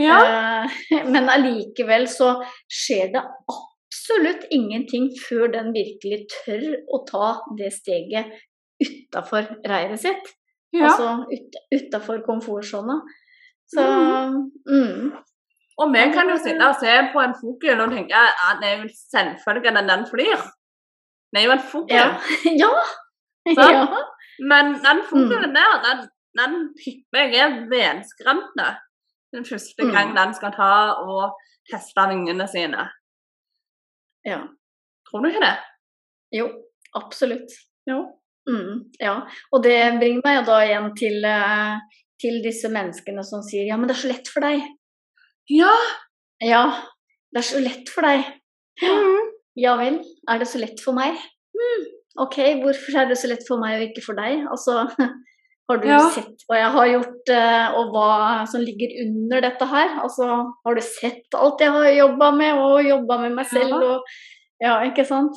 Ja. 0.00 0.18
Eh, 0.24 0.80
men 1.14 1.30
allikevel 1.30 2.08
så 2.10 2.34
skjer 2.66 3.14
det 3.14 3.22
absolutt 3.24 4.48
ingenting 4.54 5.12
før 5.28 5.52
den 5.54 5.70
virkelig 5.76 6.24
tør 6.40 6.66
å 6.90 7.04
ta 7.08 7.30
det 7.60 7.70
steget 7.76 8.34
utafor 8.84 9.46
reiret 9.70 10.00
sitt. 10.00 10.32
Ja. 10.72 10.88
Altså 10.88 11.08
ut, 11.34 11.58
utafor 11.76 12.22
komfortsona. 12.26 12.96
Så 13.74 13.84
mm. 14.70 15.12
Og 15.82 15.92
vi 15.94 16.02
kan 16.14 16.28
jo 16.30 16.36
sitte 16.38 16.66
og 16.68 16.76
se 16.78 16.92
på 17.12 17.22
en 17.24 17.34
fugl 17.40 17.80
og 17.84 17.90
tenke 17.94 18.14
at 18.14 18.60
det 18.62 18.68
er 18.70 18.82
jo 18.82 18.88
selvfølgelig 19.14 19.78
at 19.80 19.88
den 19.90 20.04
flyr. 20.10 20.42
Det 21.32 21.40
er 21.40 21.46
jo 21.48 21.54
en 21.56 21.64
fugl. 21.72 21.90
Ja. 21.90 22.06
ja. 22.62 22.72
Ja. 23.58 23.80
Men 24.50 24.74
den 24.86 25.00
fuglen 25.08 25.54
der, 25.56 25.72
den, 25.86 26.04
den 26.40 26.54
tipper 26.78 27.26
jeg 27.34 27.40
er 27.46 27.56
velskremte 27.72 28.68
den 29.34 29.44
første 29.44 29.82
Mm. 29.84 29.90
gang 29.94 30.12
den 30.18 30.34
skal 30.34 30.52
ta 30.54 30.70
og 31.06 31.40
teste 31.70 32.02
vingene 32.10 32.46
sine. 32.48 32.84
ja. 34.26 34.38
Tror 35.06 35.20
du 35.20 35.28
ikke 35.28 35.40
det? 35.46 35.56
Jo, 36.38 36.46
absolutt. 36.94 37.50
Jo. 37.90 37.98
Mm, 38.48 38.80
ja. 39.00 39.14
Og 39.52 39.62
det 39.64 39.76
bringer 40.00 40.22
meg 40.24 40.42
da 40.46 40.58
igjen 40.66 40.90
til, 40.98 41.24
eh, 41.24 41.78
til 42.20 42.40
disse 42.44 42.68
menneskene 42.72 43.24
som 43.24 43.42
sier 43.46 43.66
ja, 43.70 43.76
men 43.80 43.88
det 43.88 43.96
er 43.96 44.02
så 44.02 44.10
lett 44.12 44.28
for 44.32 44.44
deg. 44.44 44.64
Ja! 45.52 45.72
Ja, 46.44 46.64
det 47.32 47.40
er 47.40 47.46
så 47.48 47.60
lett 47.62 47.88
for 47.92 48.04
deg. 48.04 48.24
Mm. 48.82 49.30
Ja 49.56 49.76
vel, 49.78 50.00
er 50.28 50.40
det 50.42 50.48
så 50.50 50.58
lett 50.58 50.80
for 50.82 50.96
meg? 50.98 51.14
Mm. 51.54 51.84
ok, 52.24 52.36
hvorfor 52.62 52.96
er 53.00 53.06
det 53.08 53.16
så 53.20 53.28
lett 53.30 53.44
for 53.46 53.58
meg 53.62 53.76
og 53.78 53.84
ikke 53.88 54.02
for 54.04 54.18
deg? 54.18 54.42
Altså, 54.50 54.84
har 55.70 55.78
du 55.80 55.86
Ja. 55.88 56.00
sett 56.12 56.42
hva 56.50 56.58
jeg 56.58 56.72
har 56.74 56.88
gjort, 56.90 57.30
eh, 57.32 57.76
og 57.78 57.94
hva 57.94 58.44
som 58.50 58.60
ligger 58.60 58.92
under 59.06 59.40
dette 59.46 59.66
her? 59.70 59.94
Altså, 60.02 60.26
har 60.66 60.74
du 60.76 60.82
sett 60.84 61.38
alt 61.38 61.62
jeg 61.64 61.70
har 61.72 61.88
jobba 61.94 62.30
med, 62.36 62.58
og 62.60 62.84
jobba 62.84 63.18
med 63.24 63.36
meg 63.38 63.46
selv, 63.46 63.70
Ja. 63.70 63.94
og 63.94 64.02
Ja, 64.62 64.74
ikke 64.86 65.04
sant? 65.06 65.34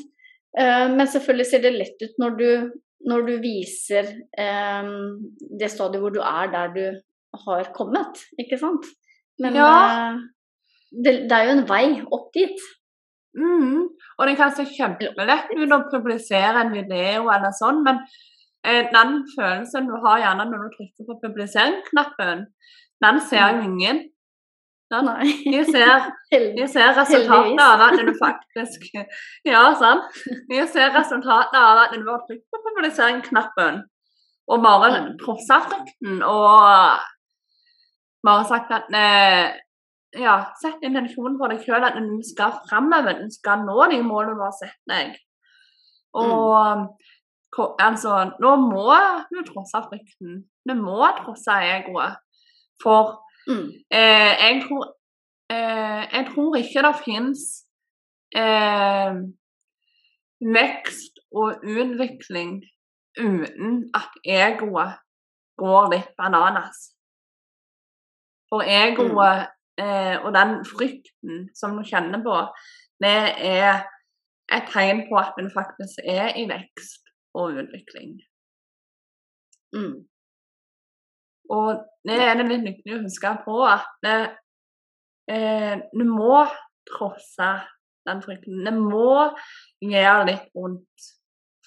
Eh, 0.57 0.87
men 0.93 1.07
selvfølgelig 1.07 1.45
ser 1.49 1.61
det 1.61 1.73
lett 1.77 2.01
ut 2.01 2.19
når 2.21 2.37
du, 2.37 2.71
når 3.05 3.27
du 3.27 3.33
viser 3.43 4.09
eh, 4.37 4.89
det 5.59 5.69
stadiet 5.71 6.01
hvor 6.01 6.13
du 6.15 6.21
er 6.23 6.49
der 6.53 6.73
du 6.73 6.85
har 7.45 7.69
kommet, 7.75 8.23
ikke 8.41 8.57
sant? 8.57 8.87
Men 9.39 9.55
Ja. 9.55 9.69
eh, 10.13 10.17
det, 11.03 11.13
det 11.29 11.35
er 11.35 11.43
jo 11.49 11.55
en 11.59 11.67
vei 11.69 11.85
opp 12.15 12.31
dit. 12.33 12.57
Mm. 13.37 13.85
Og 14.17 14.27
det 14.27 14.37
kan 14.39 14.53
se 14.55 14.65
kjempelett 14.65 15.51
ut 15.53 15.73
å 15.75 15.83
publisere 15.91 16.63
en 16.63 16.73
video 16.73 17.27
eller 17.29 17.53
sånn, 17.53 17.83
men 17.85 17.99
eh, 18.65 18.87
den 18.93 19.19
følelsen 19.35 19.89
du 19.89 19.97
har 20.05 20.23
gjerne 20.23 20.47
når 20.49 20.63
du 20.63 20.77
trykker 20.77 21.09
på 21.09 21.19
publiseringsknappen, 21.25 22.47
den 23.05 23.19
ser 23.29 23.57
jo 23.59 23.67
ingen. 23.67 24.07
Sant? 24.87 25.03
Nei. 25.09 25.27
Vi 25.51 25.63
ser, 25.67 26.05
vi 26.55 26.67
ser 26.71 26.93
resultatet 26.95 27.59
av 27.59 27.81
at 27.89 27.97
du 28.07 28.13
faktisk 28.21 28.85
Ja, 29.45 29.65
sant? 29.75 30.07
Vi 30.47 30.61
ser 30.71 30.93
resultatet 30.95 31.57
av 31.59 31.81
at 31.85 31.95
du 31.97 32.05
har 32.07 32.21
trykt 32.27 32.45
på 32.53 32.61
publiseringsknappen 32.69 33.81
og 34.47 34.61
bare 34.63 34.89
Mm. 34.95 35.17
trossa 35.19 35.57
frykten 35.67 36.21
og 36.23 37.01
bare 38.23 38.45
sagt 38.47 38.71
at 38.71 38.87
eh, 38.95 39.57
ja, 40.21 40.37
sett 40.61 40.79
intensjonen 40.87 41.35
for 41.37 41.51
deg 41.51 41.59
sjøl 41.65 41.83
at 41.83 41.97
du 41.99 42.21
skal 42.23 42.55
framover, 42.69 43.19
du 43.19 43.27
skal 43.35 43.65
nå 43.67 43.89
de 43.91 43.99
målene 44.07 44.37
du 44.39 44.43
har 44.45 44.55
sett 44.55 44.79
deg. 44.87 45.17
Og 46.15 46.87
ko- 47.53 47.75
altså, 47.79 48.31
nå 48.39 48.55
må 48.63 48.95
du 49.33 49.41
trosse 49.51 49.83
frykten. 49.89 50.45
Du 50.67 50.73
må 50.79 51.03
trosse 51.19 51.59
egoet. 51.75 52.15
For 52.81 53.17
Mm. 53.47 53.67
eh, 53.91 54.33
jeg, 54.43 54.63
tror, 54.67 54.85
eh, 55.49 56.03
jeg 56.13 56.25
tror 56.33 56.55
ikke 56.59 56.83
det 56.83 56.95
fins 57.05 57.43
eh, 58.35 59.19
vekst 60.57 61.21
og 61.31 61.63
utvikling 61.63 62.59
uten 63.17 63.77
at 63.97 64.17
egoet 64.23 64.97
går 65.57 65.91
litt 65.93 66.11
bananas. 66.19 66.91
For 68.51 68.63
egoet 68.63 69.47
eh, 69.79 70.17
og 70.21 70.33
den 70.35 70.59
frykten 70.67 71.47
som 71.57 71.77
du 71.77 71.83
kjenner 71.87 72.21
på, 72.23 72.37
det 73.03 73.17
er 73.47 73.87
et 74.53 74.69
tegn 74.71 75.03
på 75.09 75.17
at 75.19 75.35
du 75.39 75.49
faktisk 75.53 76.03
er 76.05 76.35
i 76.39 76.45
vekst 76.49 77.09
og 77.37 77.57
utvikling. 77.63 78.19
Mm. 79.75 80.07
Og 81.53 81.83
det 82.07 82.17
er 82.23 82.37
det 82.39 82.47
litt 82.49 82.65
nyttig 82.65 82.95
å 82.95 83.03
huske 83.03 83.33
på 83.45 83.59
at 83.67 83.89
det, 84.03 84.17
eh, 85.31 85.75
du 85.93 86.03
må 86.07 86.45
trosse 86.87 87.51
den 88.07 88.23
frykten. 88.23 88.63
Det 88.65 88.73
må 88.75 89.29
gjøre 89.83 90.27
litt 90.31 90.49
vondt 90.55 91.11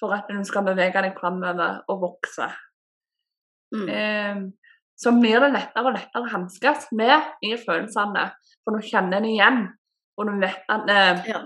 for 0.01 0.15
at 0.15 0.29
du 0.29 0.41
skal 0.47 0.65
bevege 0.65 1.03
deg 1.05 1.17
framover 1.17 1.83
og 1.91 2.05
vokse. 2.07 2.49
Mm. 3.75 3.87
Eh, 3.89 4.41
så 5.01 5.13
blir 5.17 5.41
det 5.41 5.53
lettere 5.55 5.89
og 5.89 5.95
lettere 5.95 6.25
å 6.25 6.31
hanskes 6.33 6.89
med 6.97 7.31
de 7.41 7.55
følelsene, 7.57 8.27
for 8.61 8.77
du 8.77 8.85
kjenner 8.85 9.23
det 9.23 9.33
igjen. 9.33 9.63
Og 10.19 10.29
du 10.29 10.39
vet 10.41 10.65
at, 10.69 10.89
eh, 10.89 11.23
Ja. 11.31 11.45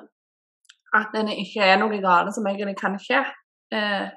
at 0.94 1.12
det 1.14 1.38
ikke 1.38 1.64
er 1.64 1.78
noe 1.78 2.02
galt 2.02 2.34
som 2.34 2.48
egentlig 2.48 2.78
kan 2.80 2.98
skje. 3.00 3.26
Eh, 3.72 4.10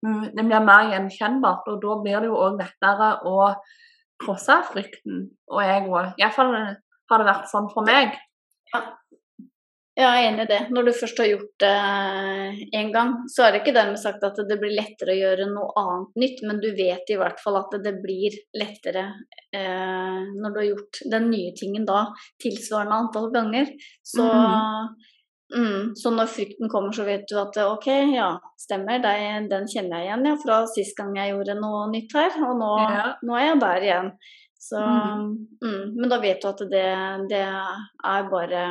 det 0.00 0.44
blir 0.46 0.64
mer 0.64 0.92
gjenkjennbart, 0.94 1.68
og 1.68 1.82
da 1.82 1.96
blir 2.04 2.22
det 2.22 2.30
jo 2.30 2.38
òg 2.40 2.60
lettere 2.60 3.12
å 3.28 3.50
krosse 4.20 4.56
frykten 4.70 5.26
og 5.50 5.60
egoet. 5.64 6.16
Iallfall 6.20 6.54
har 6.56 7.20
det 7.20 7.28
vært 7.28 7.50
sånn 7.52 7.68
for 7.72 7.86
meg. 7.86 8.16
Jeg 10.00 10.06
er 10.06 10.26
enig 10.30 10.44
i 10.46 10.48
det. 10.48 10.58
Når 10.72 10.86
du 10.86 10.90
først 10.96 11.18
har 11.20 11.28
gjort 11.28 11.54
det 11.60 11.72
én 12.78 12.92
gang, 12.94 13.10
så 13.28 13.44
er 13.44 13.52
det 13.52 13.60
ikke 13.60 13.74
dermed 13.76 14.00
sagt 14.00 14.22
at 14.24 14.38
det 14.48 14.56
blir 14.60 14.72
lettere 14.72 15.12
å 15.12 15.18
gjøre 15.18 15.48
noe 15.50 15.74
annet 15.82 16.20
nytt, 16.22 16.42
men 16.46 16.60
du 16.62 16.68
vet 16.78 17.10
i 17.10 17.18
hvert 17.20 17.42
fall 17.42 17.58
at 17.58 17.74
det 17.84 17.96
blir 18.00 18.38
lettere 18.56 19.02
eh, 19.52 20.20
når 20.30 20.54
du 20.54 20.60
har 20.62 20.68
gjort 20.70 21.02
den 21.16 21.28
nye 21.32 21.52
tingen 21.58 21.84
da 21.88 22.06
tilsvarende 22.40 23.00
antall 23.02 23.28
ganger. 23.34 23.74
Så, 24.06 24.24
mm, 24.24 25.10
så 25.98 26.10
når 26.14 26.28
frykten 26.30 26.68
kommer, 26.70 26.92
så 26.94 27.04
vet 27.04 27.24
du 27.28 27.34
at 27.40 27.56
OK, 27.64 27.86
ja, 28.14 28.28
stemmer, 28.58 29.00
det, 29.02 29.48
den 29.50 29.66
kjenner 29.66 29.98
jeg 29.98 30.06
igjen 30.06 30.26
ja, 30.28 30.34
fra 30.44 30.60
sist 30.70 30.96
gang 30.96 31.16
jeg 31.18 31.32
gjorde 31.34 31.56
noe 31.58 31.88
nytt 31.90 32.12
her, 32.14 32.30
og 32.46 32.54
nå, 32.60 32.68
Ja. 32.90 33.06
nå 33.22 33.34
er 33.38 33.46
jeg 33.48 33.60
der 33.60 33.86
igjen. 33.88 34.12
Så, 34.60 34.78
mm. 34.78 35.26
mm, 35.64 35.84
men 35.96 36.08
da 36.12 36.18
vet 36.20 36.42
du 36.42 36.48
at 36.50 36.58
det, 36.70 36.86
det 37.30 37.40
er 37.42 38.30
bare 38.30 38.64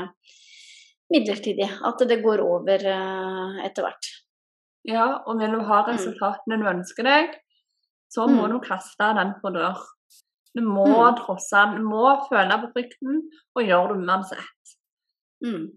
midlertidig. 1.12 1.70
At 1.86 2.02
det 2.08 2.20
går 2.24 2.42
over 2.46 2.84
uh, 2.86 3.60
etter 3.66 3.86
hvert. 3.88 4.10
Ja, 4.88 5.08
og 5.28 5.40
vil 5.42 5.52
du 5.58 5.64
ha 5.68 5.82
resultatene 5.88 6.60
du 6.62 6.68
ønsker 6.70 7.04
deg, 7.08 7.34
så 8.10 8.28
må 8.30 8.46
Mm. 8.48 8.54
du 8.54 8.60
kaste 8.68 9.10
den 9.18 9.34
på 9.42 9.52
dør. 9.54 9.78
Du 10.56 10.62
må 10.66 10.86
Mm. 10.88 11.18
trosse 11.20 11.58
den, 11.66 11.82
du 11.82 11.90
må 11.90 12.06
føle 12.30 12.56
på 12.62 12.72
frykten, 12.74 13.20
og 13.56 13.64
gjøre 13.64 13.98
det 13.98 14.08
uansett. 14.08 14.76
Mm. 15.44 15.68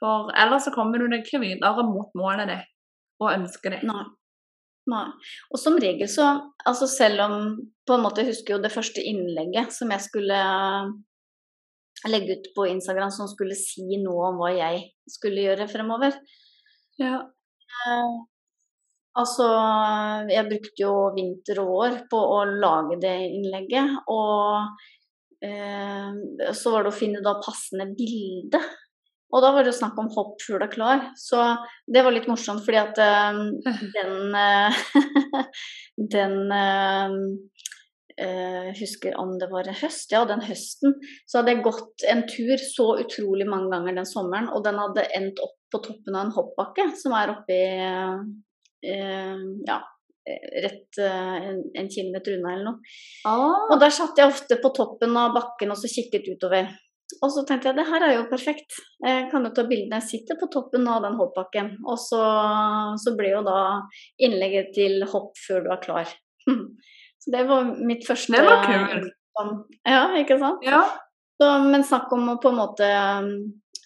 For 0.00 0.32
ellers 0.32 0.66
så 0.66 0.72
kommer 0.74 1.00
du 1.00 1.10
deg 1.10 1.24
ikke 1.24 1.42
videre 1.42 1.84
mot 1.86 2.10
målet 2.16 2.48
ditt 2.48 2.72
og 3.20 3.34
ønsket 3.34 3.76
ditt. 3.76 3.86
Nei. 3.88 4.06
Nei. 4.88 5.06
Og 5.52 5.60
som 5.60 5.76
regel 5.76 6.08
så 6.08 6.26
Altså 6.66 6.86
selv 6.88 7.20
om 7.26 7.34
på 7.86 7.94
en 7.94 8.02
måte 8.02 8.22
Jeg 8.24 8.32
husker 8.32 8.54
jo 8.54 8.62
det 8.64 8.72
første 8.72 9.02
innlegget 9.04 9.74
som 9.76 9.92
jeg 9.92 10.06
skulle 10.06 10.38
legge 12.08 12.38
ut 12.38 12.46
på 12.56 12.64
Instagram 12.70 13.10
som 13.12 13.28
skulle 13.28 13.56
si 13.58 13.84
noe 14.00 14.30
om 14.30 14.38
hva 14.40 14.54
jeg 14.54 14.86
skulle 15.10 15.42
gjøre 15.44 15.66
fremover. 15.68 16.14
Ja. 17.00 17.18
Eh, 17.20 18.14
altså, 19.20 19.48
jeg 20.30 20.48
brukte 20.48 20.80
jo 20.80 20.94
vinter 21.16 21.60
og 21.60 21.74
år 21.82 21.98
på 22.08 22.20
å 22.38 22.38
lage 22.48 22.96
det 23.02 23.12
innlegget, 23.26 23.98
og 24.08 25.44
eh, 25.44 26.54
så 26.56 26.72
var 26.72 26.86
det 26.86 26.94
å 26.94 27.00
finne 27.02 27.20
da 27.26 27.36
passende 27.44 27.90
bilde. 27.98 28.62
Og 29.30 29.44
da 29.44 29.52
var 29.54 29.62
det 29.62 29.70
jo 29.72 29.78
snakk 29.78 29.98
om 30.02 30.10
hopp, 30.14 30.40
fugl 30.42 30.64
er 30.64 30.72
klar. 30.72 31.04
Så 31.18 31.38
det 31.90 32.02
var 32.06 32.14
litt 32.14 32.28
morsomt, 32.30 32.64
fordi 32.66 32.80
at 32.80 32.98
uh, 32.98 33.32
den 33.96 34.34
uh, 34.34 34.70
Den 36.10 36.36
uh, 36.50 37.10
husker 38.76 39.14
om 39.20 39.36
det 39.40 39.48
var 39.52 39.68
høst, 39.82 40.12
ja, 40.12 40.24
den 40.28 40.42
høsten, 40.44 40.96
så 41.28 41.38
hadde 41.38 41.54
jeg 41.54 41.64
gått 41.64 42.04
en 42.08 42.22
tur 42.28 42.60
så 42.60 42.86
utrolig 43.00 43.46
mange 43.48 43.70
ganger 43.72 43.96
den 44.00 44.08
sommeren, 44.08 44.48
og 44.52 44.64
den 44.64 44.80
hadde 44.80 45.06
endt 45.16 45.40
opp 45.44 45.56
på 45.72 45.80
toppen 45.84 46.16
av 46.16 46.26
en 46.26 46.34
hoppbakke 46.34 46.88
som 47.00 47.14
er 47.16 47.32
oppe 47.32 47.56
i 47.56 48.92
ja, 49.68 49.78
rett 50.64 51.00
en, 51.04 51.62
en 51.80 51.88
kilometer 51.92 52.36
unna 52.36 52.54
eller 52.54 52.68
noe. 52.70 52.92
Ah, 53.28 53.68
Og 53.70 53.80
der 53.80 53.92
satt 53.94 54.20
jeg 54.20 54.32
ofte 54.32 54.60
på 54.60 54.72
toppen 54.76 55.16
av 55.20 55.36
bakken 55.36 55.72
og 55.72 55.80
så 55.80 55.88
kikket 55.92 56.28
utover. 56.32 56.68
Og 57.20 57.32
så 57.34 57.42
tenkte 57.44 57.68
jeg 57.68 57.76
det 57.76 57.88
her 57.90 58.04
er 58.06 58.14
jo 58.16 58.28
perfekt. 58.30 58.78
Jeg 59.04 59.26
kan 59.32 59.44
jo 59.44 59.52
ta 59.56 59.66
bildene 59.68 59.98
jeg 60.00 60.08
sitter 60.08 60.38
på 60.40 60.48
toppen 60.52 60.88
av 60.88 61.02
den 61.04 61.18
hoppbakken. 61.18 61.74
Og 61.84 62.00
så, 62.00 62.20
så 63.00 63.12
blir 63.18 63.36
jo 63.36 63.42
da 63.44 63.60
innlegget 64.24 64.72
til 64.76 65.04
hopp 65.10 65.36
før 65.40 65.66
du 65.66 65.70
er 65.74 65.84
klar. 65.84 66.14
Så 67.20 67.34
det 67.34 67.42
var 67.50 67.66
mitt 67.84 68.06
første 68.08 68.32
Det 68.32 68.46
var 68.46 68.62
kult. 68.64 69.10
Ja, 69.84 70.04
ikke 70.16 70.38
sant? 70.40 70.64
ja. 70.64 70.80
Så, 71.40 71.48
men 71.64 71.84
snakk 71.84 72.12
om 72.12 72.26
å 72.32 72.38
på 72.40 72.50
en 72.52 72.58
måte 72.58 72.88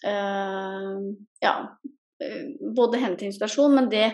øh, 0.07 0.95
Ja, 1.43 1.53
øh, 2.23 2.41
både 2.75 2.99
hente 2.99 3.27
inspirasjon, 3.27 3.75
men 3.75 3.87
det, 3.91 4.09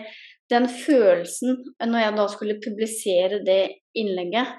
den 0.50 0.68
følelsen 0.70 1.58
når 1.86 2.04
jeg 2.04 2.16
da 2.18 2.26
skulle 2.30 2.60
publisere 2.62 3.40
det 3.46 3.60
innlegget, 3.98 4.58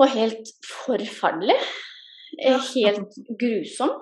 var 0.00 0.12
helt 0.14 0.52
forferdelig. 0.64 1.56
Helt 2.38 3.16
grusom. 3.40 3.96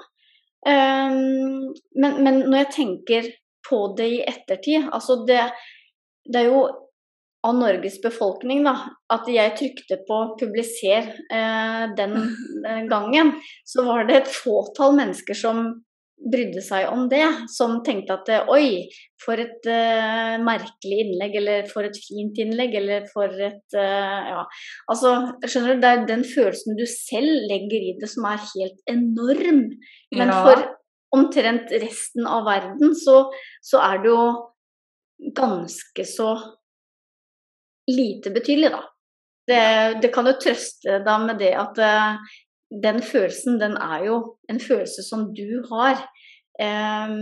Um, 0.67 1.71
men, 1.95 2.19
men, 2.25 2.43
når 2.51 2.59
jeg 2.65 2.71
tenker 2.75 3.29
på 3.69 3.79
det 3.97 4.09
i 4.11 4.19
ettertid 4.27 4.89
altså 4.91 5.21
det, 5.29 5.45
det 6.27 6.41
er 6.41 6.49
jo 6.51 6.65
av 7.47 7.55
Norges 7.55 8.01
befolkning 8.03 8.65
da, 8.67 8.75
at 9.15 9.29
jeg 9.31 9.55
trykte 9.59 10.01
på 10.09 10.17
'publiser' 10.41 11.13
eh, 11.31 11.85
den 11.97 12.17
gangen, 12.93 13.33
så 13.65 13.85
var 13.87 14.09
det 14.09 14.17
et 14.17 14.33
fåtall 14.33 14.97
mennesker 14.99 15.39
som 15.39 15.69
brydde 16.19 16.63
seg 16.65 16.89
om 16.91 17.07
det. 17.11 17.25
Som 17.53 17.79
tenkte 17.87 18.17
at 18.19 18.51
oi, 18.51 18.89
for 19.23 19.41
et 19.41 19.69
uh, 19.71 20.37
merkelig 20.43 21.03
innlegg, 21.05 21.39
eller 21.41 21.71
for 21.71 21.87
et 21.89 21.99
fint 22.03 22.39
innlegg, 22.43 22.75
eller 22.81 23.07
for 23.13 23.33
et 23.33 23.79
uh, 23.79 24.33
Ja. 24.33 24.43
Altså, 24.91 25.15
skjønner 25.47 25.77
du, 25.77 25.85
det 25.85 25.93
er 25.93 26.05
den 26.11 26.27
følelsen 26.27 26.79
du 26.79 26.85
selv 26.91 27.49
legger 27.51 27.91
i 27.93 27.97
det 28.01 28.11
som 28.11 28.27
er 28.29 28.43
helt 28.43 28.83
enorm. 28.91 29.65
Men 30.15 30.35
ja. 30.35 30.43
for 30.45 30.67
omtrent 31.17 31.73
resten 31.73 32.29
av 32.29 32.45
verden 32.49 32.93
så, 32.99 33.23
så 33.65 33.81
er 33.81 34.03
det 34.03 34.13
jo 34.13 34.23
ganske 35.37 36.05
så 36.05 36.35
lite 37.89 38.33
betydelig, 38.35 38.73
da. 38.75 38.83
Det, 39.49 39.63
det, 40.03 40.11
kan 40.13 40.29
jo 40.29 40.37
trøste 40.37 40.99
deg 41.07 41.23
med 41.25 41.39
det 41.41 41.55
at 41.57 41.79
uh, 41.81 42.35
den 42.71 43.03
følelsen, 43.03 43.59
den 43.61 43.77
er 43.81 44.05
jo 44.07 44.17
en 44.51 44.61
følelse 44.61 45.05
som 45.07 45.29
du 45.37 45.63
har. 45.71 46.03
Eh, 46.61 47.15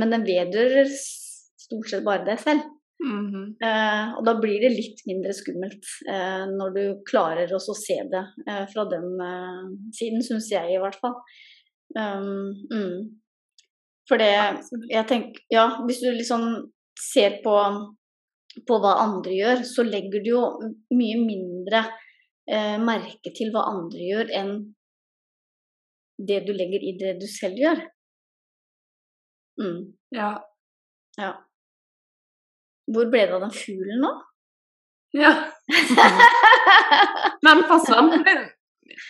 men 0.00 0.14
den 0.14 0.26
vedrører 0.26 0.90
stort 0.90 1.90
sett 1.90 2.06
bare 2.06 2.26
deg 2.26 2.38
selv. 2.40 2.66
Mm 3.00 3.26
-hmm. 3.32 3.46
eh, 3.64 4.18
og 4.18 4.26
da 4.26 4.34
blir 4.40 4.60
det 4.60 4.76
litt 4.76 4.98
mindre 5.06 5.32
skummelt 5.32 5.86
eh, 6.08 6.44
når 6.58 6.74
du 6.74 6.82
klarer 7.10 7.54
å 7.54 7.58
se 7.58 7.96
det 8.12 8.24
fra 8.72 8.84
den 8.84 9.06
siden, 9.96 10.22
syns 10.22 10.50
jeg 10.52 10.74
i 10.74 10.78
hvert 10.78 11.00
fall. 11.00 11.16
Um, 11.96 12.54
mm. 12.72 13.20
For 14.08 14.16
det 14.16 14.30
jeg 14.90 15.06
tenker 15.08 15.42
Ja, 15.50 15.82
hvis 15.86 16.00
du 16.00 16.10
liksom 16.12 16.70
ser 17.12 17.40
på 17.42 17.56
på 18.66 18.78
hva 18.82 18.96
andre 19.04 19.32
gjør, 19.32 19.62
så 19.66 19.82
legger 19.86 20.22
du 20.24 20.30
jo 20.30 20.44
mye 20.90 21.18
mindre 21.22 21.84
eh, 22.50 22.76
merke 22.82 23.32
til 23.36 23.52
hva 23.54 23.66
andre 23.70 24.10
gjør, 24.10 24.34
enn 24.40 24.52
det 26.20 26.42
du 26.46 26.52
legger 26.52 26.84
i 26.84 26.96
det 27.00 27.14
du 27.20 27.26
selv 27.30 27.60
gjør. 27.60 27.80
Mm. 29.60 29.78
Ja. 30.16 30.32
ja. 31.20 31.32
Hvor 32.90 33.10
ble 33.12 33.26
det 33.26 33.36
av 33.36 33.44
den 33.46 33.54
fuglen 33.54 34.04
nå? 34.04 34.14
Ja. 35.16 35.34
Den 37.40 37.62
forsvant. 37.66 38.28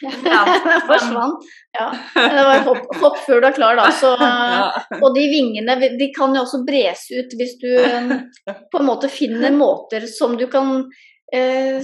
Ja, 0.00 0.60
den 0.64 0.80
forsvant. 0.86 1.44
Ja. 1.78 1.86
Det 2.14 2.44
var 2.44 2.62
hopp, 2.64 2.96
hopp, 3.00 3.18
før 3.26 3.40
du 3.40 3.48
er 3.48 3.56
klar, 3.56 3.76
da. 3.76 3.88
Så, 3.92 4.12
og 5.02 5.16
de 5.16 5.24
vingene 5.32 5.76
de 5.98 6.10
kan 6.14 6.36
jo 6.36 6.44
også 6.44 6.62
bres 6.66 7.06
ut 7.10 7.34
hvis 7.36 7.56
du 7.60 7.68
um, 7.74 8.12
på 8.72 8.80
en 8.80 8.88
måte 8.88 9.10
finner 9.12 9.52
måter 9.56 10.06
som 10.10 10.36
du 10.40 10.46
kan 10.52 10.78
eh, 10.78 11.19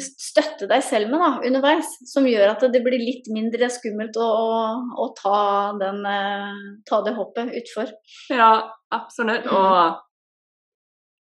støtte 0.03 0.67
deg 0.67 0.83
selv 0.83 1.13
med 1.13 1.23
da, 1.23 1.29
underveis. 1.47 1.93
Som 2.09 2.27
gjør 2.27 2.55
at 2.55 2.65
det 2.73 2.83
blir 2.85 2.99
litt 2.99 3.29
mindre 3.33 3.69
skummelt 3.71 4.17
å, 4.19 4.27
å, 4.27 4.65
å 4.99 5.07
ta, 5.19 5.39
den, 5.81 6.03
eh, 6.11 6.59
ta 6.89 7.03
det 7.07 7.15
hoppet 7.19 7.55
utfor. 7.61 7.93
Ja, 8.35 8.51
absolutt. 8.95 9.47
Mm. 9.47 9.55
Og 9.55 10.03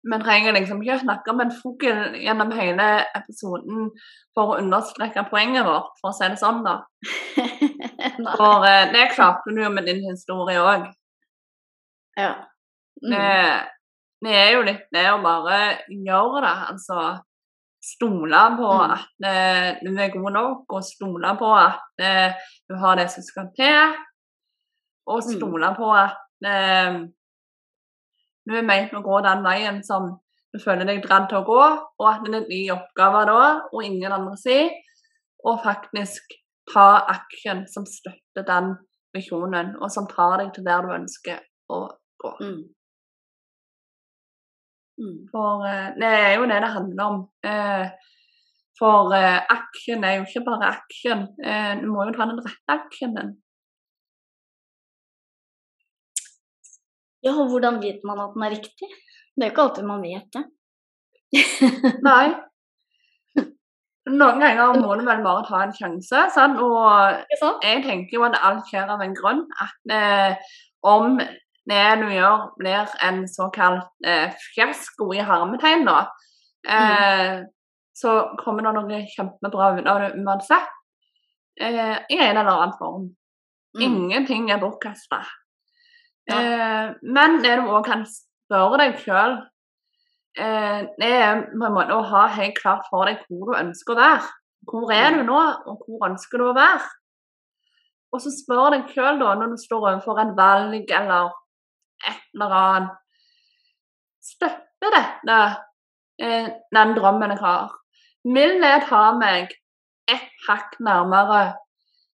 vi 0.07 0.19
trenger 0.23 0.55
liksom 0.55 0.83
ikke 0.83 1.01
snakke 1.03 1.33
om 1.33 1.43
en 1.43 1.55
fugl 1.55 2.19
gjennom 2.23 2.53
hele 2.55 2.89
episoden 3.19 3.89
for 4.37 4.53
å 4.53 4.59
understreke 4.61 5.27
poenget 5.31 5.67
vårt, 5.67 5.95
for 6.01 6.13
å 6.13 6.17
si 6.17 6.29
det 6.31 6.39
sånn, 6.39 6.61
da. 6.67 6.77
for 8.39 8.67
eh, 8.69 8.91
det 8.95 9.09
klarte 9.15 9.55
du 9.55 9.63
jo 9.65 9.71
med 9.75 9.89
din 9.89 10.05
historie 10.07 10.63
òg. 10.63 10.91
Ja. 12.17 12.35
Mm. 13.03 13.11
Det, 13.13 13.25
det, 14.25 14.37
er 14.37 14.53
jo 14.55 14.67
litt 14.67 14.87
det 14.95 15.09
å 15.11 15.23
bare 15.25 15.59
gjøre 15.91 16.45
det. 16.45 16.55
Altså 16.73 17.01
stole 17.87 18.43
på 18.59 18.71
mm. 18.73 18.95
at 18.97 19.29
eh, 19.31 19.69
du 19.85 19.93
er 19.95 20.13
god 20.15 20.31
nok, 20.35 20.65
og 20.75 20.85
stole 20.85 21.33
på 21.39 21.51
at 21.55 22.03
eh, 22.03 22.47
du 22.69 22.77
har 22.83 22.99
det 22.99 23.09
som 23.13 23.25
skal 23.27 23.51
til. 23.57 23.97
Og 25.07 25.23
mm. 25.23 25.35
stole 25.37 25.73
på 25.77 25.91
at 25.95 26.51
eh, 26.51 27.01
du 28.47 28.55
er 28.55 28.67
ment 28.67 28.95
å 28.95 29.05
gå 29.07 29.21
den 29.27 29.45
veien 29.47 29.83
som 29.87 30.17
du 30.55 30.63
føler 30.63 30.89
deg 30.89 31.03
dratt 31.05 31.29
til 31.31 31.43
å 31.43 31.47
gå, 31.47 31.63
og 32.01 32.09
at 32.09 32.25
det 32.25 32.39
er 32.39 32.49
din 32.49 32.75
oppgave 32.75 33.25
da, 33.29 33.41
og 33.73 33.85
ingen 33.85 34.15
andre 34.15 34.37
si, 34.41 34.61
og 35.45 35.63
faktisk 35.65 36.37
ta 36.73 36.87
action 37.13 37.65
som 37.71 37.85
støtter 37.87 38.47
den 38.47 38.73
visjonen, 39.15 39.75
og 39.81 39.93
som 39.93 40.09
tar 40.11 40.41
deg 40.41 40.55
til 40.55 40.67
der 40.67 40.87
du 40.87 40.95
ønsker 40.97 41.43
å 41.73 41.83
gå. 42.23 42.33
Mm. 42.41 42.63
Mm. 45.01 45.17
For 45.33 45.65
uh, 45.65 45.89
det 46.01 46.11
er 46.11 46.35
jo 46.37 46.49
det 46.51 46.61
det 46.65 46.75
handler 46.77 47.05
om. 47.05 47.19
Uh, 47.47 47.87
for 48.79 49.13
uh, 49.13 49.41
action 49.53 50.05
er 50.05 50.19
jo 50.19 50.27
ikke 50.29 50.45
bare 50.49 50.73
action. 50.75 51.27
du 51.81 51.87
må 51.93 52.05
jo 52.05 52.17
ta 52.17 52.29
den 52.29 52.43
rette 52.45 52.77
aksjen. 52.79 53.37
Ja, 57.25 57.33
og 57.33 57.49
hvordan 57.51 57.81
vet 57.83 58.05
man 58.05 58.21
at 58.23 58.35
den 58.35 58.45
er 58.47 58.55
riktig? 58.57 58.91
Det 59.37 59.45
er 59.45 59.49
jo 59.49 59.55
ikke 59.55 59.65
alltid 59.69 59.89
man 59.89 60.05
vet 60.05 60.29
det. 60.37 60.45
Nei. 62.09 62.27
Noen 64.07 64.39
ganger 64.39 64.77
må 64.79 64.95
du 64.95 65.03
vel 65.03 65.23
bare 65.25 65.43
ta 65.49 65.65
en 65.65 65.75
sjanse. 65.75 66.21
Sant? 66.35 66.61
Og 66.63 67.65
jeg 67.65 67.83
tenker 67.83 68.15
jo 68.15 68.27
at 68.29 68.39
alt 68.39 68.69
skjer 68.71 68.93
av 68.95 69.03
en 69.03 69.17
grunn. 69.19 69.43
At 69.65 69.95
eh, 69.97 70.53
om 70.87 71.19
det 71.67 71.85
du 72.01 72.07
gjør 72.15 72.51
blir 72.61 72.95
en 73.03 73.25
såkalt 73.31 73.91
eh, 74.07 74.35
fiasko 74.55 75.09
i 75.17 75.25
harmetegn 75.27 75.87
nå, 75.87 75.97
eh, 76.69 77.33
mm. 77.41 77.47
så 77.97 78.17
kommer 78.41 78.67
det 78.67 78.75
noe 78.77 79.03
kjempebra 79.15 79.73
ut 79.79 79.91
av 79.91 80.05
det 80.05 80.13
uansett. 80.21 80.73
Eh, 81.61 81.97
I 82.13 82.21
en 82.21 82.37
eller 82.37 82.53
annen 82.53 82.77
form. 82.79 83.11
Mm. 83.77 83.83
Ingenting 83.87 84.51
er 84.51 84.63
bortkasta. 84.63 85.25
Eh, 86.31 86.95
men 87.03 87.41
det 87.43 87.57
du 87.61 87.69
òg 87.71 87.87
kan 87.87 88.05
spørre 88.09 88.81
deg 88.83 89.01
sjøl, 89.03 89.39
eh, 90.39 90.85
det 91.01 91.11
er 91.11 91.43
på 91.53 91.67
en 91.67 91.77
måte 91.77 91.97
å 91.97 92.05
ha 92.11 92.27
helt 92.37 92.59
klart 92.59 92.87
for 92.91 93.09
deg 93.09 93.25
hvor 93.29 93.53
du 93.53 93.59
ønsker 93.59 93.97
å 93.97 94.03
være. 94.03 94.31
Hvor 94.67 94.93
er 94.95 95.15
du 95.15 95.27
nå, 95.27 95.41
og 95.71 95.83
hvor 95.87 96.09
ønsker 96.09 96.43
du 96.43 96.49
å 96.49 96.57
være? 96.57 96.87
Og 98.15 98.23
så 98.23 98.33
spør 98.33 98.73
deg 98.75 98.91
sjøl, 98.95 99.21
da, 99.21 99.35
når 99.39 99.55
du 99.55 99.61
står 99.61 99.83
overfor 99.83 100.23
en 100.23 100.35
valg 100.39 100.91
eller 100.99 101.35
et 102.05 102.23
eller 102.35 102.55
annet 102.61 103.03
Støtter 104.27 104.91
dette 104.91 105.39
eh, 106.19 106.49
den 106.75 106.95
drømmen 106.97 107.31
jeg 107.31 107.39
har? 107.39 107.75
Vil 108.27 108.57
jeg 108.59 108.83
ta 108.89 109.03
meg 109.15 109.53
et 110.11 110.31
hakk 110.49 110.75
nærmere 110.83 111.43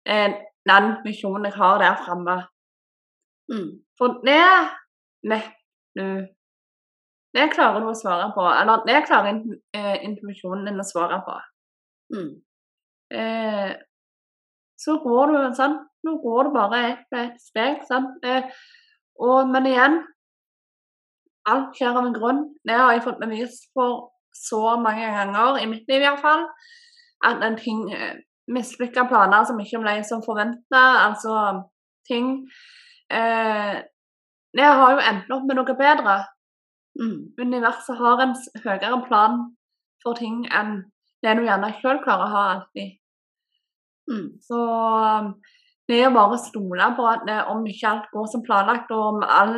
eh, 0.05 0.35
den 0.69 0.91
misjonen 1.07 1.49
jeg 1.49 1.57
har 1.57 1.81
der 1.81 1.97
framme? 2.05 2.37
Mm. 3.53 3.71
For 3.99 4.21
det 4.27 4.45
vet 5.33 5.51
du 5.99 6.07
Det 7.33 7.47
klarer 7.55 7.81
du 7.81 7.89
å 7.89 7.97
svare 7.97 8.29
på. 8.37 8.45
Eller 8.45 8.83
det 8.85 9.07
klarer 9.09 9.39
eh, 9.73 10.03
intuisjonen 10.05 10.67
din 10.69 10.83
å 10.83 10.85
svare 10.85 11.17
på. 11.25 11.39
Mm. 12.13 12.33
Eh, 13.17 13.71
så 14.77 14.99
går 15.01 15.33
du 15.33 15.57
sånn 15.57 15.79
Nå 16.03 16.17
går 16.21 16.49
du 16.49 16.57
bare 16.57 16.79
et 16.91 17.41
steg. 17.41 17.81
Sånn. 17.89 18.09
Eh, 18.27 18.49
og, 19.21 19.51
men 19.53 19.69
igjen 19.71 20.01
Alt 21.51 21.75
skjer 21.75 21.91
av 21.91 22.05
en 22.07 22.15
grunn. 22.15 22.43
Det 22.63 22.77
har 22.79 22.93
jeg 22.95 23.03
fått 23.03 23.19
bevis 23.19 23.57
for 23.75 24.13
så 24.31 24.77
mange 24.79 25.09
ganger, 25.11 25.57
i 25.59 25.67
mitt 25.67 25.89
liv 25.91 26.05
iallfall, 26.05 26.45
at 27.27 27.43
en 27.43 27.57
ting 27.59 27.81
eh, 27.91 28.21
Mislykka 28.53 29.05
planer 29.11 29.43
som 29.47 29.59
ikke 29.63 29.81
ble 29.83 29.97
som 30.07 30.23
forventa, 30.23 30.83
altså 31.07 31.35
ting 32.09 32.31
eh, 33.11 33.83
har 34.59 34.95
jo 34.95 35.03
endt 35.03 35.35
opp 35.35 35.45
med 35.49 35.59
noe 35.59 35.77
bedre. 35.79 36.17
Mm. 36.99 37.33
Universet 37.39 37.99
har 37.99 38.23
en 38.23 38.35
høyere 38.65 38.99
plan 39.07 39.39
for 40.03 40.19
ting 40.19 40.43
enn 40.51 40.83
det 41.23 41.37
du 41.39 41.45
gjerne 41.47 41.71
sjøl 41.79 42.03
klarer 42.03 42.27
å 42.27 42.33
ha 42.33 42.43
alltid. 42.57 42.99
Mm. 44.11 44.27
Så 44.43 44.61
det 45.89 45.99
er 46.03 46.15
bare 46.15 46.39
stole 46.39 46.89
på 46.97 47.07
at 47.11 47.27
det, 47.29 47.39
om 47.53 47.67
ikke 47.67 47.89
alt 47.89 48.09
går 48.15 48.27
som 48.33 48.45
planlagt, 48.47 48.91
og 48.95 49.03
om 49.13 49.23
all 49.41 49.57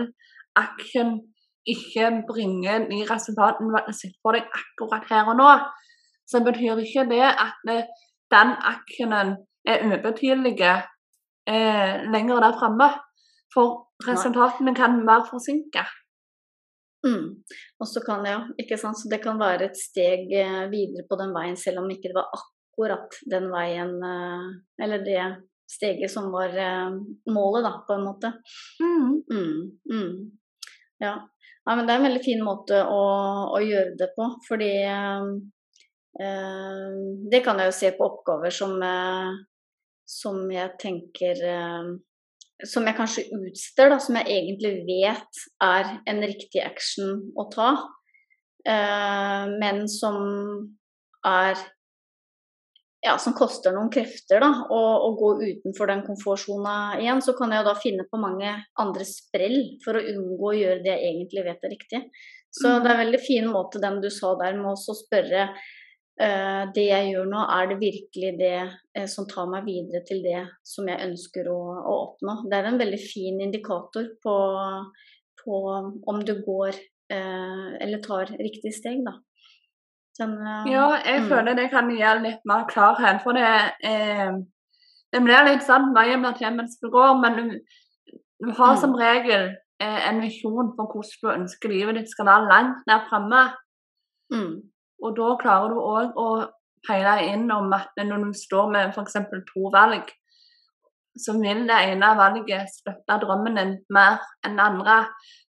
action 0.56 1.18
ikke 1.66 2.10
bringer 2.28 2.86
de 2.90 3.00
resultatene 3.08 3.82
du 3.86 3.92
sitter 3.96 4.20
for 4.22 4.36
deg 4.36 4.48
akkurat 4.60 5.08
her 5.10 5.30
og 5.32 5.38
nå, 5.40 5.50
så 6.28 6.40
betyr 6.44 6.80
ikke 6.84 7.06
det 7.10 7.24
at 7.28 7.56
det, 7.68 7.80
den 8.32 8.54
actionen 8.72 9.36
er 9.64 9.84
ubetydelig 9.88 10.56
eh, 10.64 11.94
lenger 12.14 12.40
der 12.44 12.56
framme. 12.60 12.88
For 13.54 13.68
resultatene 14.08 14.74
kan 14.74 15.04
være 15.06 15.28
forsinka. 15.30 15.84
Mm. 17.06 17.28
Og 17.80 17.86
så 17.86 18.00
kan 18.06 18.24
ja, 18.26 18.38
ikke 18.60 18.78
sant? 18.80 18.98
Så 18.98 19.08
det 19.12 19.20
kan 19.22 19.38
være 19.40 19.68
et 19.68 19.78
steg 19.78 20.32
eh, 20.32 20.64
videre 20.72 21.04
på 21.08 21.18
den 21.20 21.34
veien, 21.36 21.56
selv 21.56 21.82
om 21.82 21.90
ikke 21.92 22.10
det 22.10 22.16
var 22.16 22.32
akkurat 22.38 23.18
den 23.30 23.50
veien 23.52 23.92
eh, 24.08 24.46
Eller 24.84 25.04
det 25.04 25.20
steget 25.70 26.10
som 26.12 26.30
var 26.32 26.54
eh, 26.58 26.90
målet, 27.30 27.64
da, 27.66 27.72
på 27.86 27.96
en 27.96 28.04
måte. 28.04 28.32
Mm. 28.80 29.22
Mm. 29.30 29.78
Mm. 29.92 30.30
Ja. 30.98 31.14
ja. 31.66 31.76
men 31.76 31.86
det 31.86 31.92
er 31.92 31.98
en 32.00 32.08
veldig 32.08 32.24
fin 32.24 32.44
måte 32.44 32.84
å, 32.84 33.02
å 33.54 33.58
gjøre 33.64 33.96
det 34.00 34.10
på, 34.16 34.30
fordi 34.48 34.72
eh, 34.86 35.22
Det 37.30 37.40
kan 37.42 37.58
jeg 37.58 37.70
jo 37.70 37.78
se 37.80 37.92
på 37.96 38.06
oppgaver 38.06 38.54
som, 38.54 38.76
eh, 38.82 39.30
som 40.06 40.44
jeg 40.52 40.76
tenker 40.78 41.34
som 42.62 42.86
jeg 42.86 42.96
kanskje 42.96 43.24
utsteder, 43.34 43.92
da, 43.94 43.98
som 44.00 44.18
jeg 44.20 44.30
egentlig 44.30 44.74
vet 44.86 45.42
er 45.64 45.96
en 46.10 46.22
riktig 46.22 46.62
action 46.62 47.20
å 47.36 47.48
ta, 47.52 47.70
eh, 48.68 49.44
men 49.58 49.84
som 49.90 50.18
er 51.26 51.58
ja, 53.04 53.18
som 53.20 53.34
koster 53.36 53.74
noen 53.74 53.90
krefter, 53.92 54.40
da, 54.40 54.50
å, 54.72 55.10
gå 55.18 55.30
utenfor 55.42 55.90
den 55.90 56.02
komfortsona 56.06 56.96
igjen, 57.02 57.20
så 57.24 57.34
kan 57.36 57.52
jeg 57.52 57.66
da 57.66 57.74
finne 57.76 58.06
på 58.08 58.20
mange 58.20 58.54
andre 58.80 59.04
sprell 59.08 59.58
for 59.84 59.98
å 59.98 60.04
unngå 60.14 60.50
å 60.50 60.56
gjøre 60.56 60.82
det 60.86 60.94
jeg 60.94 61.10
egentlig 61.10 61.44
vet 61.44 61.66
er 61.66 61.74
riktig. 61.74 62.00
Så 62.54 62.70
mm. 62.70 62.76
det 62.80 62.88
er 62.88 62.94
en 62.94 63.02
veldig 63.02 63.20
fin 63.26 63.48
måte 63.50 63.82
den 63.82 64.00
du 64.00 64.08
sa 64.14 64.32
der 64.40 64.56
med 64.56 64.72
å 64.72 64.96
spørre 64.96 65.50
uh, 65.50 66.62
det 66.72 66.86
jeg 66.86 67.10
gjør 67.10 67.28
nå, 67.28 67.44
er 67.58 67.68
det 67.72 67.78
virkelig 67.82 68.32
det 68.40 68.56
uh, 68.62 69.06
som 69.10 69.28
tar 69.28 69.52
meg 69.52 69.68
videre 69.68 70.00
til 70.08 70.24
det 70.24 70.40
som 70.64 70.88
jeg 70.88 71.10
ønsker 71.10 71.52
å, 71.52 71.60
å 71.82 71.98
oppnå. 72.06 72.38
Det 72.48 72.56
er 72.56 72.70
en 72.70 72.80
veldig 72.80 73.02
fin 73.04 73.44
indikator 73.44 74.08
på, 74.24 74.38
på 75.44 75.62
om 76.08 76.24
du 76.24 76.38
går 76.46 76.72
uh, 77.12 77.70
eller 77.84 78.00
tar 78.06 78.32
riktig 78.40 78.72
steg, 78.80 79.04
da. 79.04 79.18
Sånn, 80.14 80.34
ja, 80.70 80.86
jeg 81.02 81.24
mm. 81.24 81.30
føler 81.30 81.56
det 81.58 81.70
kan 81.72 81.88
gjøre 81.90 82.22
litt 82.22 82.44
mer 82.46 82.66
klarhet. 82.70 83.18
For 83.24 83.34
det, 83.34 83.48
eh, 83.82 84.36
det 85.10 85.22
blir 85.24 85.48
litt 85.48 85.64
sånn 85.66 85.90
veien 85.96 86.22
blir 86.22 86.36
til 86.38 86.54
mens 86.54 86.78
du 86.78 86.86
går, 86.92 87.16
men 87.22 87.38
du, 87.38 87.56
du 88.44 88.52
har 88.52 88.76
mm. 88.76 88.80
som 88.82 88.94
regel 88.98 89.48
eh, 89.82 90.00
en 90.08 90.22
visjon 90.22 90.70
for 90.76 90.92
hvordan 90.92 91.18
du 91.18 91.32
ønsker 91.34 91.74
livet 91.74 91.98
ditt 91.98 92.12
skal 92.14 92.30
være 92.30 92.50
langt 92.52 92.84
der 92.90 93.02
fremme. 93.10 93.42
Mm. 94.34 94.52
Og 95.02 95.16
da 95.18 95.32
klarer 95.40 95.74
du 95.74 95.82
òg 95.82 96.20
å 96.20 96.28
peile 96.86 97.16
inn 97.32 97.48
om 97.50 97.72
at 97.74 97.96
når 97.98 98.28
du 98.28 98.38
står 98.38 98.70
med 98.70 98.94
f.eks. 98.94 99.18
to 99.50 99.72
valg, 99.74 100.14
så 101.18 101.34
vil 101.38 101.66
det 101.66 101.76
ene 101.90 102.14
valget 102.18 102.70
støtte 102.70 103.18
drømmen 103.22 103.58
din 103.58 103.76
mer 103.94 104.22
enn 104.46 104.58
det 104.58 104.66
andre. 104.70 104.96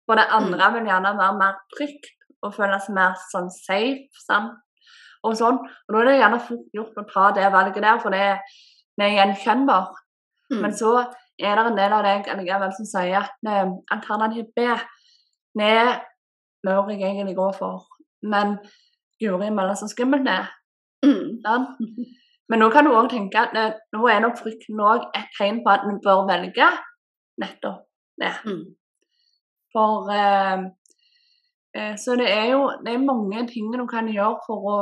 For 0.06 0.18
det 0.18 0.26
andre 0.34 0.70
mm. 0.70 0.76
vil 0.78 0.90
gjerne 0.90 1.16
være 1.22 1.40
mer 1.40 1.58
trygt 1.74 2.14
og 2.46 2.56
føles 2.56 2.88
mer 2.94 3.18
sånn 3.32 3.50
safe. 3.54 4.08
Sant? 4.26 4.56
Og 5.26 5.36
sånn. 5.40 5.60
Og 5.88 5.96
da 5.96 6.02
er 6.02 6.10
det 6.10 6.18
gjerne 6.20 6.42
fort 6.48 6.80
gjort 6.80 7.00
å 7.02 7.06
ta 7.10 7.28
det 7.38 7.52
valget 7.54 7.82
der, 7.84 8.02
for 8.02 8.14
det, 8.14 8.26
det 9.00 9.08
er 9.08 9.16
gjenkjennbart. 9.20 10.02
Mm. 10.54 10.60
Men 10.62 10.76
så 10.78 10.92
er 11.42 11.58
det 11.58 11.64
en 11.66 11.80
del 11.80 11.96
av 11.96 12.04
deg 12.06 12.30
likevel 12.40 12.76
som 12.76 12.88
sier 12.88 13.18
at 13.24 13.50
eh, 13.50 13.72
alternativ 13.96 14.52
B 14.56 14.68
det 15.56 15.80
bør 16.66 16.92
jeg 16.92 17.02
egentlig 17.02 17.36
gå 17.38 17.50
for. 17.58 17.88
Men 18.26 18.58
guri 19.22 19.50
malla 19.54 19.76
så 19.78 19.88
skummelt 19.88 20.26
det 20.28 20.40
mm. 21.06 21.42
ja. 21.46 21.58
Men 22.52 22.62
nå 22.62 22.68
kan 22.74 22.86
du 22.86 22.92
òg 22.94 23.10
tenke 23.10 23.42
at 23.42 23.58
eh, 23.58 23.76
nå 23.96 24.08
er 24.12 24.22
nok 24.24 24.38
frykten 24.38 24.82
òg 24.82 25.10
et 25.18 25.32
tegn 25.38 25.64
på 25.66 25.74
at 25.74 25.86
du 25.88 25.98
bør 26.04 26.26
velge 26.30 26.70
nettopp 27.42 27.86
det. 28.22 28.34
Mm. 28.46 28.66
For 29.76 30.12
Eh, 30.14 30.60
så 32.00 32.16
det 32.20 32.28
er 32.32 32.54
jo 32.54 32.70
det 32.86 32.94
er 32.94 33.04
mange 33.04 33.42
ting 33.50 33.72
du 33.74 33.84
kan 33.90 34.08
gjøre 34.12 34.38
for 34.46 34.70
å 34.72 34.78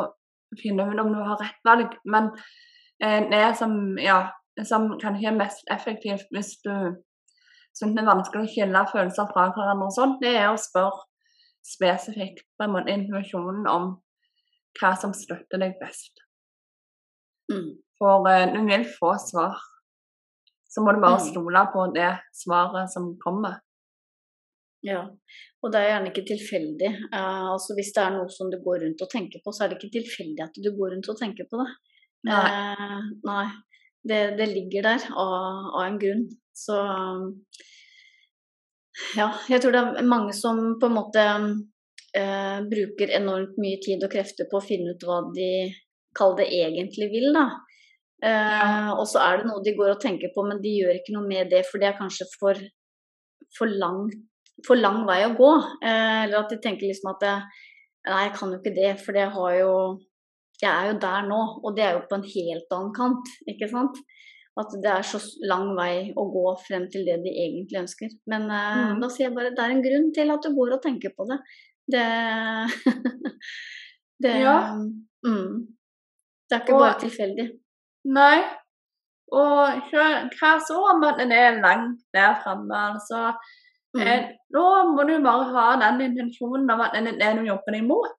finne 0.59 0.85
ut 0.89 1.01
om 1.01 1.13
du 1.13 1.21
har 1.21 1.39
rett 1.41 1.65
valg. 1.65 1.95
Men 2.05 2.29
eh, 3.03 3.23
det 3.31 3.45
som, 3.59 3.97
ja, 4.01 4.19
som 4.65 4.91
kanskje 5.01 5.31
er 5.31 5.39
mest 5.39 5.73
effektivt 5.73 6.29
hvis 6.33 6.55
du 6.65 6.73
syns 7.73 7.95
det 7.95 8.03
er 8.03 8.09
vanskelig 8.11 8.45
å 8.45 8.51
skille 8.53 8.85
følelser 8.91 9.29
fra 9.31 9.47
hverandre, 9.49 9.87
og 9.89 9.95
sånt, 9.95 10.19
det 10.21 10.35
er 10.37 10.51
å 10.51 10.59
spørre 10.61 11.07
spesifikt 11.65 12.45
på 12.57 12.65
en 12.65 12.73
måte 12.75 12.93
informasjonen 12.93 13.65
om 13.71 13.93
hva 14.77 14.91
som 14.99 15.13
støtter 15.15 15.61
deg 15.61 15.77
best. 15.81 16.21
Mm. 17.51 17.79
For 17.97 18.27
eh, 18.29 18.49
du 18.53 18.61
vil 18.67 18.85
få 18.99 19.15
svar. 19.21 19.61
Så 20.69 20.81
må 20.81 20.93
du 20.93 21.01
bare 21.01 21.21
mm. 21.21 21.27
stole 21.29 21.65
på 21.73 21.85
det 21.95 22.11
svaret 22.33 22.91
som 22.93 23.13
kommer. 23.21 23.61
Ja, 24.83 25.03
og 25.63 25.71
det 25.71 25.79
er 25.79 25.91
gjerne 25.93 26.09
ikke 26.11 26.25
tilfeldig. 26.27 26.89
Uh, 27.13 27.53
altså 27.55 27.75
Hvis 27.77 27.93
det 27.95 28.01
er 28.03 28.15
noe 28.17 28.31
som 28.31 28.49
du 28.51 28.57
går 28.63 28.81
rundt 28.83 29.03
og 29.05 29.11
tenker 29.11 29.43
på, 29.43 29.53
så 29.55 29.63
er 29.63 29.71
det 29.71 29.79
ikke 29.79 29.99
tilfeldig 30.01 30.43
at 30.43 30.57
du 30.59 30.71
går 30.75 30.95
rundt 30.95 31.11
og 31.11 31.19
tenker 31.19 31.47
på 31.47 31.59
det. 31.61 31.69
Nei. 32.27 32.41
Uh, 32.41 33.05
nei. 33.27 33.45
Det, 34.03 34.17
det, 34.35 34.49
ligger 34.51 34.83
der 34.83 35.05
av, 35.15 35.37
av, 35.71 35.83
en 35.85 35.99
grunn. 36.01 36.25
Så 36.51 36.75
ja, 39.15 39.29
jeg 39.47 39.63
tror 39.63 39.73
det 39.73 39.83
er 40.01 40.09
mange 40.11 40.35
som 40.35 40.59
på 40.81 40.89
en 40.89 40.97
måte 40.97 41.23
uh, 41.23 42.59
bruker 42.73 43.15
enormt 43.15 43.55
mye 43.63 43.79
tid 43.85 44.03
og 44.03 44.11
krefter 44.11 44.49
på 44.51 44.59
å 44.59 44.65
finne 44.65 44.91
ut 44.91 45.07
hva 45.07 45.21
de 45.31 45.47
kaller 46.19 46.43
det 46.43 46.49
egentlig 46.59 47.07
vil, 47.15 47.31
da. 47.33 47.47
Ja. 48.23 48.91
Og 48.93 49.07
så 49.11 49.19
er 49.19 49.41
det 49.41 49.49
noe 49.49 49.59
de 49.65 49.73
går 49.75 49.95
og 49.95 50.03
tenker 50.03 50.29
på, 50.35 50.43
men 50.47 50.61
de 50.63 50.75
gjør 50.77 50.99
ikke 50.99 51.15
noe 51.15 51.27
med 51.27 51.49
det, 51.51 51.63
for 51.67 51.81
det 51.81 51.89
er 51.89 51.97
kanskje 51.97 52.27
for, 52.37 52.59
for 53.57 53.67
langt 53.67 54.13
for 54.67 54.79
lang 54.79 55.03
vei 55.07 55.21
å 55.25 55.35
gå. 55.37 55.51
Eh, 55.83 56.23
eller 56.25 56.39
at 56.43 56.53
de 56.53 56.59
tenker 56.63 56.89
liksom 56.89 57.13
at 57.13 57.23
det, 57.23 57.35
Nei, 58.03 58.25
jeg 58.25 58.33
kan 58.35 58.49
jo 58.51 58.57
ikke 58.59 58.75
det, 58.75 58.89
for 58.99 59.15
jeg 59.15 59.31
har 59.31 59.53
jo 59.55 59.75
Jeg 60.59 60.67
er 60.69 60.89
jo 60.89 60.97
der 60.99 61.23
nå, 61.27 61.37
og 61.63 61.75
det 61.75 61.83
er 61.85 61.93
jo 61.95 62.01
på 62.09 62.17
en 62.17 62.25
helt 62.27 62.73
annen 62.75 62.91
kant, 62.95 63.31
ikke 63.51 63.67
sant. 63.71 63.97
At 64.59 64.75
det 64.83 64.91
er 64.91 65.05
så 65.07 65.19
lang 65.49 65.71
vei 65.75 66.11
å 66.13 66.27
gå 66.29 66.43
frem 66.61 66.85
til 66.93 67.07
det 67.07 67.17
de 67.23 67.31
egentlig 67.31 67.79
ønsker. 67.81 68.11
Men 68.29 68.45
eh, 68.47 68.81
mm. 68.93 68.99
da 69.01 69.09
sier 69.11 69.27
jeg 69.27 69.35
bare 69.35 69.53
det 69.55 69.63
er 69.63 69.73
en 69.73 69.85
grunn 69.85 70.11
til 70.15 70.33
at 70.35 70.45
du 70.45 70.53
går 70.55 70.75
og 70.77 70.83
tenker 70.83 71.15
på 71.17 71.25
det. 71.31 71.39
Det, 71.95 72.05
det 74.23 74.35
Ja. 74.43 74.57
Mm. 75.25 75.73
Det 76.47 76.59
er 76.59 76.63
ikke 76.67 76.75
og, 76.75 76.83
bare 76.85 76.99
tilfeldig. 77.01 77.47
Nei. 78.13 78.37
Og 79.33 79.89
hva 79.89 80.53
så 80.61 80.77
om 80.91 81.03
at 81.07 81.17
den 81.17 81.31
er 81.33 81.61
langt 81.63 82.03
der 82.13 82.35
framme? 82.43 82.81
Altså, 82.93 83.31
Mm. 83.93 84.07
Eh, 84.07 84.29
nå 84.55 84.67
må 84.89 85.05
du 85.05 85.17
bare 85.21 85.49
ha 85.53 85.65
den 85.81 86.01
intensjonen 86.07 86.69
av 86.73 86.87
at 86.87 86.95
det 86.97 87.13
er 87.13 87.19
det 87.19 87.31
du 87.39 87.49
jobber 87.49 87.77
imot. 87.77 88.15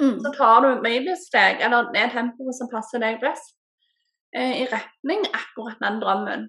Mm. 0.00 0.16
Så 0.24 0.32
tar 0.36 0.64
du 0.64 0.80
milesteg, 0.84 1.60
eller 1.60 1.90
det 1.94 2.06
tempoet 2.14 2.56
som 2.56 2.70
passer 2.72 3.02
deg 3.02 3.20
best, 3.20 3.52
eh, 4.36 4.62
i 4.62 4.64
retning 4.70 5.26
akkurat 5.28 5.82
den 5.84 6.00
drømmen. 6.00 6.48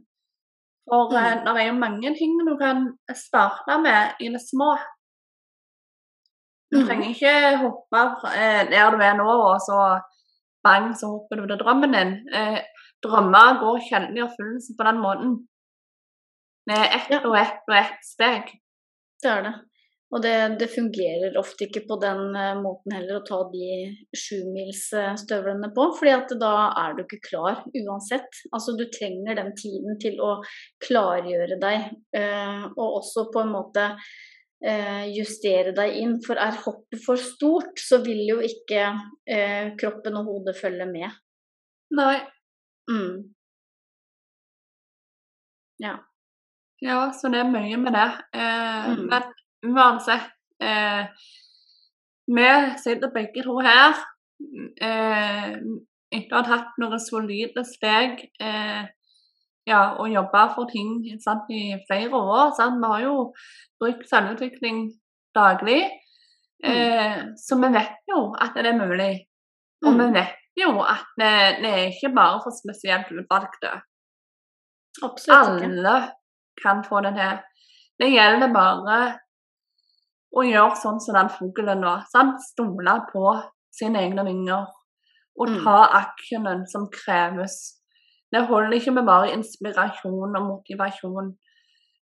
For 0.87 1.11
eh, 1.17 1.33
mm. 1.33 1.43
det 1.45 1.57
er 1.57 1.67
jo 1.67 1.81
mange 1.81 2.15
ting 2.15 2.39
du 2.47 2.55
kan 2.59 2.87
starte 3.15 3.77
med 3.83 4.23
i 4.23 4.31
det 4.31 4.41
små. 4.45 4.71
Du 6.71 6.79
mm. 6.79 6.87
trenger 6.87 7.11
ikke 7.11 7.35
hoppe 7.65 8.05
der 8.71 8.95
du 8.95 9.03
er 9.03 9.19
nå, 9.19 9.27
og 9.27 9.59
så 9.59 9.99
bang, 10.63 10.93
så 10.95 11.09
hopper 11.11 11.41
du 11.41 11.47
til 11.49 11.59
drømmen 11.59 11.95
din. 11.97 12.13
Eh, 12.31 12.59
drømmer 13.03 13.59
går 13.59 13.81
sjelden 13.89 14.17
i 14.17 14.23
oppfyllelse 14.23 14.77
på 14.77 14.87
den 14.87 15.01
måten. 15.03 15.33
Det 16.69 16.77
ett 16.77 17.09
ja. 17.09 17.21
og 17.25 17.35
ett 17.37 17.67
og 17.67 17.77
ett 17.77 18.05
steg. 18.05 18.55
Det 19.21 19.29
er 19.29 19.45
det. 19.47 19.53
Og 20.11 20.19
det, 20.19 20.33
det, 20.59 20.67
fungerer 20.73 21.37
ofte 21.39 21.69
ikke 21.69 21.85
på 21.87 21.95
den 22.01 22.33
uh, 22.35 22.57
måten 22.59 22.91
heller 22.97 23.21
å 23.21 23.25
ta 23.27 23.37
de 23.53 23.67
sjumilsstøvlene 24.17 25.69
på, 25.75 25.85
fordi 25.95 26.11
at 26.17 26.33
da 26.41 26.55
er 26.81 26.97
du 26.97 27.05
ikke 27.05 27.21
klar 27.29 27.61
uansett. 27.69 28.41
Altså 28.51 28.75
du 28.75 28.83
trenger 28.91 29.39
den 29.39 29.53
tiden 29.55 29.95
til 30.03 30.19
å 30.19 30.33
klargjøre 30.83 31.57
deg, 31.63 31.87
uh, 32.17 32.67
og 32.75 32.99
også 32.99 33.29
på 33.31 33.45
en 33.45 33.55
måte 33.55 33.87
justere 34.61 35.71
deg 35.73 35.95
inn. 35.97 36.11
For 36.21 36.37
er 36.37 36.59
hoppet 36.67 36.99
for 37.01 37.17
stort, 37.17 37.81
så 37.81 37.97
vil 38.05 38.19
jo 38.27 38.35
ikke 38.45 38.91
kroppen 39.81 40.19
og 40.19 40.27
hodet 40.29 40.53
følge 40.59 40.85
med. 40.85 41.15
Nei. 41.97 42.19
Mm. 42.93 43.15
Ja. 45.81 45.95
Ja, 46.81 47.11
så 47.13 47.29
det 47.29 47.43
er 47.43 47.51
mye 47.51 47.77
med 47.77 47.93
det. 47.93 48.09
Eh, 48.33 48.89
mm. 48.89 49.05
Men 49.11 49.75
uansett 49.75 50.31
eh, 50.61 51.05
Vi 52.31 52.47
sitter 52.83 53.11
begge 53.13 53.43
to 53.43 53.59
her 53.61 53.97
eh, 54.81 55.53
etter 56.11 56.35
å 56.35 56.41
ha 56.41 56.43
tatt 56.47 56.79
noen 56.81 57.01
solide 57.01 57.63
steg 57.67 58.23
eh, 58.41 58.83
ja, 59.69 59.81
og 60.01 60.09
jobba 60.09 60.47
for 60.55 60.69
ting 60.71 61.03
sant, 61.21 61.49
i 61.53 61.75
flere 61.87 62.17
år. 62.17 62.53
Sant? 62.57 62.79
Vi 62.81 62.89
har 62.93 63.03
jo 63.05 63.17
brukt 63.81 64.07
selvutvikling 64.09 64.87
daglig. 65.37 65.83
Mm. 66.65 66.71
Eh, 66.71 67.19
så 67.37 67.57
vi 67.61 67.69
vet 67.73 68.09
jo 68.09 68.23
at 68.41 68.57
det 68.57 68.71
er 68.71 68.79
mulig. 68.79 69.13
Og 69.85 69.93
mm. 69.93 70.01
vi 70.01 70.07
vet 70.17 70.61
jo 70.61 70.73
at 70.81 71.05
det, 71.19 71.33
det 71.61 71.71
er 71.75 71.85
ikke 71.91 72.13
bare 72.15 72.41
for 72.43 72.57
spesielt 72.57 73.13
utvalgte. 73.13 73.75
Absolutt 75.05 75.61
ikke. 75.61 75.69
Alle 75.69 75.95
kan 76.63 76.83
få 76.83 77.01
det 77.05 77.13
til. 77.17 77.39
Det 77.99 78.09
gjelder 78.11 78.53
bare 78.53 78.99
å 80.35 80.43
gjøre 80.47 80.77
sånn 80.79 80.99
som 81.03 81.17
den 81.17 81.29
fuglen 81.29 81.81
nå. 81.83 81.95
Sant? 82.11 82.39
Stole 82.41 82.95
på 83.11 83.25
sine 83.71 83.99
egne 84.05 84.23
vinger 84.25 84.67
og 85.39 85.47
Mm. 85.49 85.63
ta 85.63 85.77
actionen 85.99 86.65
som 86.67 86.89
kreves. 86.91 87.55
Det 88.31 88.45
holder 88.47 88.77
ikke 88.79 88.93
med 88.93 89.05
bare 89.05 89.31
inspirasjon 89.33 90.35
og 90.37 90.47
motivasjon. 90.47 91.33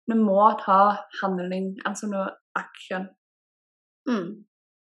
Vi 0.08 0.15
må 0.15 0.58
ta 0.65 0.98
handling, 1.22 1.76
altså 1.86 2.08
noe 2.10 2.30
action. 2.56 3.10
Mm. 4.08 4.45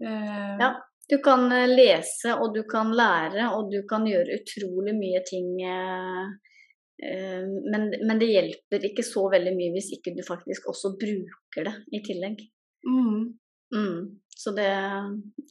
Uh, 0.04 0.56
Ja. 0.60 0.74
Du 1.08 1.18
kan 1.22 1.52
eh, 1.52 1.68
lese, 1.68 2.34
og 2.34 2.54
du 2.54 2.62
kan 2.70 2.90
lære, 2.90 3.44
og 3.54 3.70
du 3.70 3.82
kan 3.88 4.04
gjøre 4.06 4.40
utrolig 4.40 4.94
mye 4.94 5.20
ting. 5.30 5.62
eh, 5.62 6.26
Men, 6.96 7.90
men 8.08 8.20
det 8.20 8.30
hjelper 8.30 8.84
ikke 8.88 9.04
så 9.04 9.26
veldig 9.32 9.52
mye 9.52 9.72
hvis 9.74 9.90
ikke 9.98 10.14
du 10.16 10.22
faktisk 10.24 10.68
også 10.70 10.94
bruker 10.96 11.66
det 11.68 11.74
i 11.92 12.00
tillegg. 12.06 12.40
Mm. 12.88 13.34
Mm. 13.74 13.98
Så 14.36 14.52
det, 14.56 14.68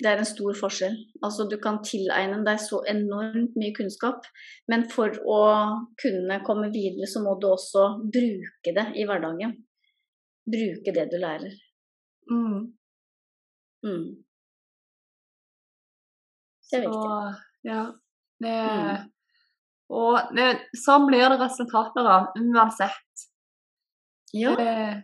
det 0.02 0.10
er 0.10 0.22
en 0.22 0.28
stor 0.30 0.58
forskjell. 0.58 0.96
Altså 1.26 1.46
du 1.50 1.58
kan 1.62 1.82
tilegne 1.86 2.40
deg 2.46 2.60
så 2.62 2.80
enormt 2.90 3.56
mye 3.60 3.74
kunnskap, 3.78 4.26
men 4.72 4.86
for 4.90 5.14
å 5.26 5.40
kunne 6.02 6.40
komme 6.46 6.70
videre, 6.74 7.10
så 7.10 7.22
må 7.26 7.36
du 7.42 7.48
også 7.52 7.88
bruke 8.14 8.74
det 8.78 8.88
i 8.98 9.06
hverdagen. 9.10 9.56
Bruke 10.46 10.94
det 10.98 11.08
du 11.14 11.18
lærer. 11.22 11.54
Mm. 12.30 12.62
Mm. 13.86 14.06
Det 16.72 16.80
er 16.80 16.86
Så, 16.86 16.90
viktig. 16.90 17.44
ja. 17.70 17.82
Det, 18.42 18.56
Mm. 18.56 19.12
Og 19.94 20.38
sånn 20.82 21.06
blir 21.10 21.28
det 21.30 21.42
resultater 21.42 22.08
av 22.10 22.32
uansett. 22.40 23.28
Ja, 24.36 24.56
Det, 24.58 25.04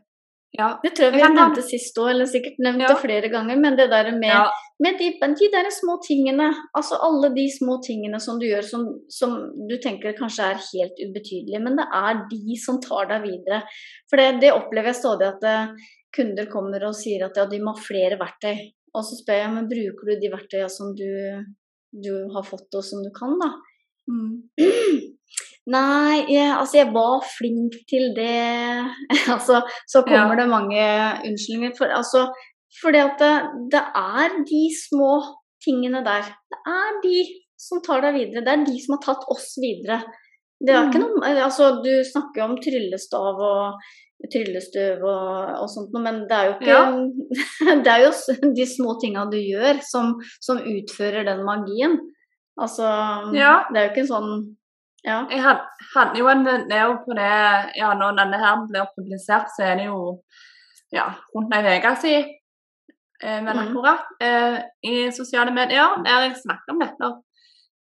ja. 0.58 0.80
det 0.84 0.90
tror 0.96 1.06
jeg 1.06 1.14
vi 1.14 1.22
Jeg 1.22 1.36
nevnte 1.36 1.62
sist 1.64 2.00
òg, 2.02 2.10
eller 2.12 2.28
sikkert 2.28 2.58
nevnt 2.60 2.84
Ja. 2.84 2.90
det 2.90 3.00
flere 3.00 3.30
ganger, 3.32 3.56
men 3.56 3.78
det 3.78 3.88
der 3.94 4.12
med, 4.12 4.34
ja. 4.34 4.50
med 4.84 4.98
de, 5.00 5.12
de 5.22 5.48
der 5.54 5.70
små 5.72 6.00
tingene, 6.04 6.50
altså 6.76 6.98
alle 7.00 7.30
de 7.36 7.46
små 7.48 7.78
tingene 7.86 8.20
som 8.20 8.40
du 8.40 8.48
gjør 8.50 8.66
som, 8.68 8.90
som 9.08 9.38
du 9.70 9.78
tenker 9.78 10.18
kanskje 10.18 10.50
er 10.50 10.60
helt 10.74 11.00
ubetydelige, 11.00 11.62
men 11.64 11.78
det 11.80 11.88
er 11.88 12.26
de 12.34 12.60
som 12.60 12.82
tar 12.82 13.08
deg 13.14 13.24
videre. 13.30 13.62
For 14.10 14.20
det, 14.20 14.42
det 14.42 14.52
opplever 14.52 14.92
jeg 14.92 15.00
stadig 15.00 15.30
at 15.30 15.48
eh, 15.48 15.90
kunder 16.12 16.52
kommer 16.52 16.84
og 16.90 16.98
sier 16.98 17.30
at 17.30 17.38
ja, 17.38 17.48
de 17.48 17.62
må 17.64 17.78
ha 17.78 17.80
flere 17.80 18.20
verktøy. 18.20 18.58
Og 18.92 19.06
så 19.08 19.16
spør 19.16 19.46
jeg 19.46 19.52
men 19.54 19.72
bruker 19.72 20.10
du 20.10 20.20
de 20.20 20.32
verktøyene 20.34 20.72
som 20.74 20.92
du, 20.98 21.08
du 21.96 22.14
har 22.34 22.44
fått 22.44 22.76
og 22.76 22.84
som 22.84 23.06
du 23.06 23.12
kan, 23.16 23.38
da? 23.40 23.54
Mm. 24.12 24.34
Nei, 25.72 26.16
jeg, 26.34 26.48
altså 26.58 26.80
jeg 26.82 26.90
var 26.96 27.22
flink 27.38 27.76
til 27.90 28.10
det 28.18 28.32
Altså, 29.34 29.62
så 29.88 30.02
kommer 30.08 30.34
Ja. 30.36 30.40
det 30.42 30.50
mange 30.52 30.86
unnskyldninger. 31.30 31.76
For, 31.78 31.86
altså, 31.94 32.26
fordi 32.82 33.00
at 33.04 33.22
det, 33.22 33.34
det 33.76 33.84
er 34.02 34.36
de 34.50 34.64
små 34.80 35.12
tingene 35.64 36.02
der. 36.06 36.26
Det 36.52 36.60
er 36.74 36.98
de 37.06 37.18
som 37.62 37.82
tar 37.86 38.02
deg 38.02 38.16
videre. 38.18 38.42
Det 38.44 38.54
er 38.56 38.66
de 38.66 38.78
som 38.82 38.96
har 38.98 39.04
tatt 39.06 39.28
oss 39.30 39.52
videre. 39.62 40.02
Det 40.62 40.74
er 40.74 40.88
ikke 40.90 41.02
Mm. 41.02 41.20
noe 41.22 41.34
Altså, 41.46 41.70
du 41.86 41.92
snakker 42.06 42.42
jo 42.42 42.48
om 42.50 42.58
tryllestav 42.62 43.40
og 43.42 43.82
tryllestøv 44.34 45.02
og, 45.02 45.62
og 45.64 45.70
sånt 45.74 45.94
noe, 45.94 46.04
men 46.06 46.20
det 46.30 46.36
er 46.38 46.50
jo 46.50 46.56
ikke 46.58 46.74
Ja. 46.74 46.82
Det 47.86 47.94
er 47.94 48.04
jo 48.08 48.12
de 48.58 48.66
små 48.70 48.98
tinga 49.02 49.24
du 49.32 49.38
gjør 49.38 49.80
som, 49.86 50.12
som 50.42 50.58
utfører 50.62 51.26
den 51.30 51.42
magien. 51.48 51.96
Altså, 52.60 52.84
Ja. 53.34 53.64
det 53.74 53.78
er 53.78 53.84
jo 53.88 53.94
ikke 53.96 54.08
sånn 54.08 54.56
Ja. 55.04 55.26
Jeg 55.30 55.42
had- 55.42 55.66
hadde 55.96 56.20
jo 56.20 56.28
en 56.28 56.46
jo 56.46 56.98
på 57.06 57.16
det 57.16 57.72
Ja, 57.76 57.94
når 57.94 58.18
denne 58.18 58.38
her 58.38 58.68
blir 58.68 58.86
publisert, 58.98 59.48
så 59.58 59.64
er 59.64 59.76
det 59.76 59.86
jo 59.86 60.22
ja, 60.94 61.06
rundt 61.36 61.54
ei 61.56 61.80
uke 61.80 61.96
siden. 61.96 62.30
Eh, 63.24 63.42
men 63.42 63.56
Mm. 63.58 63.68
akkurat. 63.68 64.00
mm. 64.22 64.62
I 64.84 65.12
sosiale 65.12 65.52
medier 65.52 66.04
der 66.04 66.22
jeg 66.28 66.36
snakker 66.36 66.70
om 66.72 66.80
dette. 66.80 67.22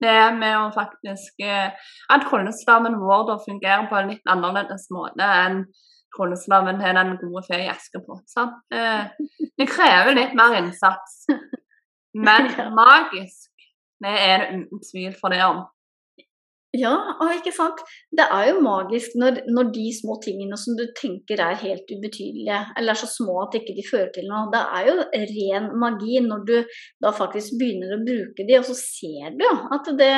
Det 0.02 0.34
med 0.40 0.56
å 0.56 0.74
faktisk 0.74 1.34
eh, 1.40 1.72
At 2.10 2.22
trylleslaven 2.22 2.96
vår 2.96 3.28
da 3.28 3.38
fungerer 3.38 3.88
på 3.90 3.96
en 4.00 4.10
litt 4.10 4.22
annerledes 4.28 4.88
måte 4.92 5.20
enn 5.22 5.66
trylleslaven 6.18 6.80
til 6.80 6.96
den 6.96 7.18
gode 7.18 7.44
fe 7.48 7.60
i 7.66 7.70
Askepott. 7.70 8.24
det 9.58 9.68
krever 9.70 10.16
litt 10.16 10.34
mer 10.34 10.56
innsats. 10.58 11.26
Men 12.16 12.52
magisk, 12.76 13.51
det 14.02 14.16
er 14.34 14.50
tvil 14.90 15.14
for 15.20 15.34
det 15.34 15.44
om. 15.46 15.64
Ja, 16.72 16.94
og 17.20 17.34
ikke 17.36 17.52
sant. 17.52 17.82
Det 18.16 18.24
er 18.32 18.46
jo 18.48 18.62
magisk 18.64 19.18
når, 19.20 19.42
når 19.52 19.74
de 19.76 19.90
små 19.92 20.16
tingene 20.24 20.56
som 20.60 20.78
du 20.80 20.86
tenker 20.96 21.42
er 21.44 21.60
helt 21.60 21.90
ubetydelige, 21.92 22.62
eller 22.80 22.94
er 22.94 23.00
så 23.02 23.10
små 23.12 23.42
at 23.42 23.58
ikke 23.60 23.76
de 23.76 23.84
fører 23.90 24.14
til 24.16 24.30
noe, 24.30 24.48
det 24.54 24.62
er 24.78 24.88
jo 24.88 24.96
ren 25.34 25.68
magi 25.84 26.22
når 26.24 26.46
du 26.48 26.54
da 27.04 27.12
faktisk 27.18 27.58
begynner 27.60 27.98
å 27.98 28.00
bruke 28.08 28.48
de, 28.48 28.56
og 28.62 28.70
så 28.70 28.78
ser 28.80 29.36
du 29.36 29.46
at 29.52 29.92
det 30.00 30.16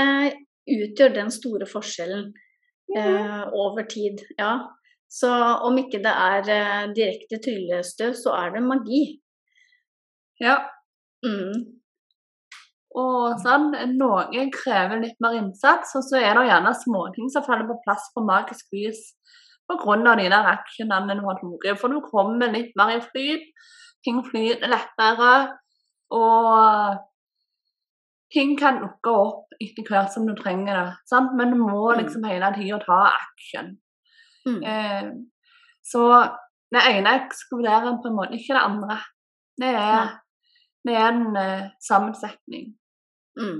utgjør 0.78 1.18
den 1.18 1.34
store 1.34 1.66
forskjellen 1.68 2.30
eh, 3.00 3.42
over 3.50 3.90
tid. 3.90 4.22
Ja. 4.38 4.54
Så 5.10 5.34
om 5.66 5.82
ikke 5.82 6.04
det 6.06 6.14
er 6.14 6.54
eh, 6.54 6.86
direkte 6.94 7.42
tryllestøv, 7.42 8.14
så 8.18 8.38
er 8.38 8.54
det 8.54 8.64
magi. 8.70 9.04
Ja, 10.42 10.62
Mm. 11.24 11.83
Og 12.94 13.40
sånn, 13.42 13.72
noe 13.98 14.44
krever 14.54 15.02
litt 15.02 15.18
mer 15.24 15.40
innsats, 15.40 15.96
og 15.98 16.04
så 16.06 16.20
er 16.20 16.38
det 16.38 16.50
gjerne 16.50 16.74
småting 16.78 17.32
som 17.34 17.46
faller 17.46 17.66
på 17.66 17.80
plass 17.86 18.12
på 18.14 18.22
magisk 18.26 18.68
vis 18.76 19.00
pga. 19.70 20.16
de 20.20 20.30
der 20.30 20.46
actionene 20.52 21.16
du 21.18 21.24
har 21.26 21.40
tatt. 21.40 21.80
For 21.80 21.88
du 21.90 22.02
kommer 22.02 22.52
litt 22.52 22.76
mer 22.76 22.98
i 22.98 23.02
flyt, 23.02 23.48
ting 24.06 24.22
flyter 24.24 24.70
lettere, 24.70 25.58
og 26.12 27.00
ting 28.34 28.58
kan 28.58 28.82
lukke 28.82 29.10
opp 29.10 29.58
etter 29.62 29.86
hvert 29.90 30.14
som 30.14 30.28
du 30.28 30.36
trenger 30.36 30.74
det. 30.74 30.94
Sant? 31.10 31.34
Men 31.38 31.52
du 31.52 31.58
må 31.58 31.94
Mm. 31.94 32.04
liksom 32.04 32.24
hele 32.26 32.54
tida 32.54 32.80
ta 32.80 33.12
action. 33.14 33.78
Mm. 34.46 34.64
Eh, 34.64 35.12
så 35.84 36.30
det 36.72 36.82
ene 36.90 37.10
ekskluderer 37.26 38.02
på 38.02 38.08
en 38.10 38.16
måte 38.16 38.34
ikke 38.34 38.54
det 38.54 38.64
andre. 38.70 38.98
Det 39.62 39.70
er, 39.70 40.20
det 40.86 40.96
er 40.96 41.08
en 41.08 41.38
eh, 41.38 41.70
sammensetning. 41.80 42.74
Mm. 43.40 43.60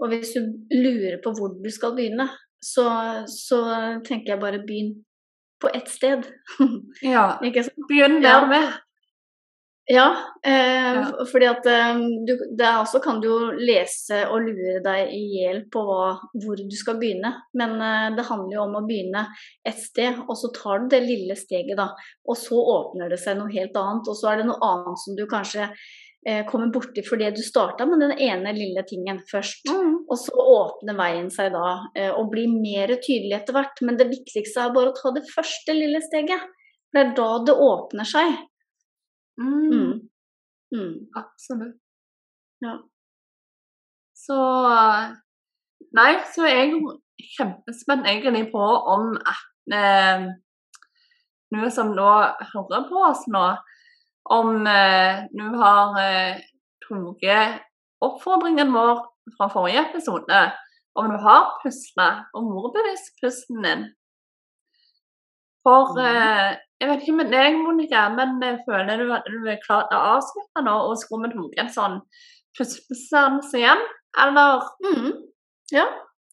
Og 0.00 0.08
hvis 0.12 0.34
du 0.36 0.52
lurer 0.74 1.20
på 1.24 1.32
hvor 1.36 1.54
du 1.56 1.70
skal 1.72 1.94
begynne, 1.96 2.28
så, 2.64 2.86
så 3.28 3.60
tenker 4.06 4.34
jeg 4.34 4.42
bare 4.42 4.62
begynn 4.64 4.94
på 5.60 5.70
ett 5.74 5.88
sted. 5.88 6.26
Ja. 7.02 7.38
Begynn 7.88 8.22
der 8.24 8.46
med. 8.48 8.72
Ja, 9.86 10.16
eh, 10.46 10.94
Ja. 10.94 11.24
fordi 11.28 11.44
at 11.44 11.66
eh, 11.66 11.98
du, 12.26 12.32
der 12.56 12.78
også 12.80 13.02
kan 13.04 13.18
du 13.20 13.26
jo 13.28 13.50
lese 13.52 14.22
og 14.32 14.40
lure 14.46 14.78
deg 14.84 15.10
i 15.12 15.20
hjel 15.34 15.58
på 15.72 15.82
hva, 15.84 16.06
hvor 16.40 16.56
du 16.56 16.76
skal 16.76 16.96
begynne. 17.00 17.34
Men 17.52 17.74
eh, 17.84 18.14
det 18.16 18.24
handler 18.24 18.56
jo 18.56 18.62
om 18.62 18.78
å 18.80 18.84
begynne 18.88 19.26
et 19.68 19.76
sted, 19.76 20.22
og 20.24 20.38
så 20.40 20.48
tar 20.56 20.80
du 20.86 20.88
det 20.94 21.02
lille 21.04 21.36
steget, 21.36 21.76
da. 21.76 21.90
Og 22.24 22.40
så 22.40 22.56
åpner 22.56 23.12
det 23.12 23.20
seg 23.20 23.36
noe 23.36 23.52
helt 23.52 23.76
annet, 23.76 24.08
og 24.08 24.16
så 24.16 24.32
er 24.32 24.40
det 24.40 24.48
noe 24.48 24.70
annet 24.72 25.04
som 25.04 25.20
du 25.20 25.26
kanskje 25.28 25.68
eh, 26.26 26.42
kommer 26.48 26.72
borti 26.72 27.04
fordi 27.06 27.30
du 27.34 27.42
starta 27.44 27.86
med 27.88 28.02
den 28.02 28.14
ene 28.18 28.52
lille 28.56 28.84
tingen 28.88 29.20
først. 29.30 29.68
Mm. 29.70 29.94
Og 30.08 30.18
så 30.20 30.34
åpner 30.34 30.98
veien 30.98 31.30
seg 31.32 31.52
da, 31.54 31.76
eh, 31.96 32.10
og 32.12 32.32
blir 32.32 32.50
mer 32.52 32.94
tydelig 32.96 33.38
etter 33.38 33.56
hvert. 33.56 33.82
Men 33.84 34.00
det 34.00 34.10
viktigste 34.12 34.66
er 34.66 34.74
bare 34.76 34.92
å 34.92 34.98
ta 34.98 35.14
det 35.16 35.26
første 35.30 35.76
lille 35.76 36.02
steget. 36.04 36.48
For 36.88 37.00
det 37.00 37.04
er 37.04 37.14
da 37.18 37.30
det 37.48 37.58
åpner 37.68 38.08
seg. 38.08 38.34
Mm. 39.40 39.70
Mm. 39.70 39.94
Mm. 40.74 40.94
Absolutt. 41.18 41.78
Ja. 42.64 42.78
Så 44.14 44.38
Nei, 45.94 46.10
så 46.34 46.42
er 46.48 46.56
jeg 46.56 46.78
kjempespent 47.36 48.08
egentlig 48.10 48.48
på 48.50 48.62
om 48.62 49.12
at 49.14 49.74
eh, 49.78 50.24
du 51.54 51.70
som 51.70 51.92
nå 51.94 52.08
hører 52.50 52.88
på 52.88 53.02
oss 53.06 53.22
nå, 53.30 53.44
om 54.30 54.66
eh, 54.66 55.24
du 55.32 55.44
har 55.60 55.98
eh, 56.00 56.38
tatt 56.88 57.60
oppfordringen 58.04 58.72
vår 58.72 59.02
fra 59.36 59.48
forrige 59.52 59.82
episode, 59.88 60.40
om 60.94 61.10
du 61.10 61.16
har 61.24 61.54
pusla 61.62 62.08
og 62.36 62.50
vært 62.54 62.74
bevisst 62.78 63.14
pusten 63.22 63.62
din. 63.64 63.84
For 65.64 65.94
Mhm. 65.96 66.04
eh, 66.04 66.56
jeg 66.80 66.88
vet 66.90 67.02
ikke 67.02 67.16
med 67.16 67.30
deg, 67.32 67.54
Monica, 67.56 68.08
men 68.12 68.40
jeg 68.42 68.58
føler 68.68 68.96
du 69.00 69.12
at 69.12 69.24
du 69.30 69.46
er 69.48 69.60
klar 69.66 69.86
til 69.88 69.96
å 69.96 70.16
avslutte 70.18 70.64
nå, 70.66 70.74
og 70.90 70.98
skulle 71.00 71.30
vi 71.30 71.36
tatt 71.38 71.64
en 71.64 71.72
sånn 71.72 72.00
pusteseanse 72.58 73.56
igjen, 73.58 73.80
eller? 74.20 74.60
Mm. 74.84 75.12
Ja, 75.72 75.86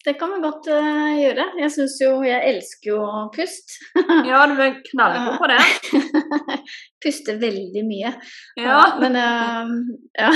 det 0.04 0.14
kan 0.18 0.32
vi 0.34 0.40
godt 0.42 0.66
uh, 0.72 1.12
gjøre. 1.14 1.44
Jeg 1.62 1.70
syns 1.76 1.96
jo 2.02 2.10
Jeg 2.26 2.42
elsker 2.50 2.90
jo 2.90 3.02
puste. 3.34 3.78
Ja, 4.30 4.42
du 4.50 4.56
er 4.58 4.80
knallgod 4.88 5.38
på 5.38 5.50
det. 5.50 5.60
Puster 7.04 7.38
veldig 7.38 7.84
mye. 7.86 8.12
Ja. 8.58 8.80
Men, 9.02 9.18
uh, 9.18 9.70
ja. 10.18 10.30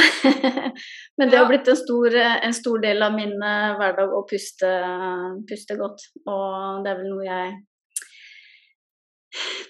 Men 1.19 1.33
det 1.33 1.41
har 1.41 1.49
blitt 1.51 1.69
en 1.71 1.79
stor, 1.79 2.15
en 2.17 2.55
stor 2.55 2.79
del 2.85 3.03
av 3.03 3.15
min 3.17 3.35
eh, 3.41 3.75
hverdag 3.79 4.13
å 4.13 4.27
puste, 4.29 4.71
puste 5.49 5.79
godt. 5.79 6.05
Og 6.29 6.85
det 6.85 6.93
er 6.93 7.01
vel 7.01 7.11
noe 7.11 7.27
jeg 7.27 7.55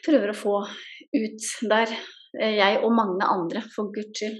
prøver 0.07 0.33
å 0.33 0.39
få 0.39 0.57
ut 1.17 1.51
der. 1.71 1.95
Eh, 2.37 2.57
jeg 2.59 2.81
og 2.85 2.93
mange 2.93 3.25
andre, 3.25 3.63
for 3.75 3.89
guds 3.95 4.13
skyld. 4.19 4.39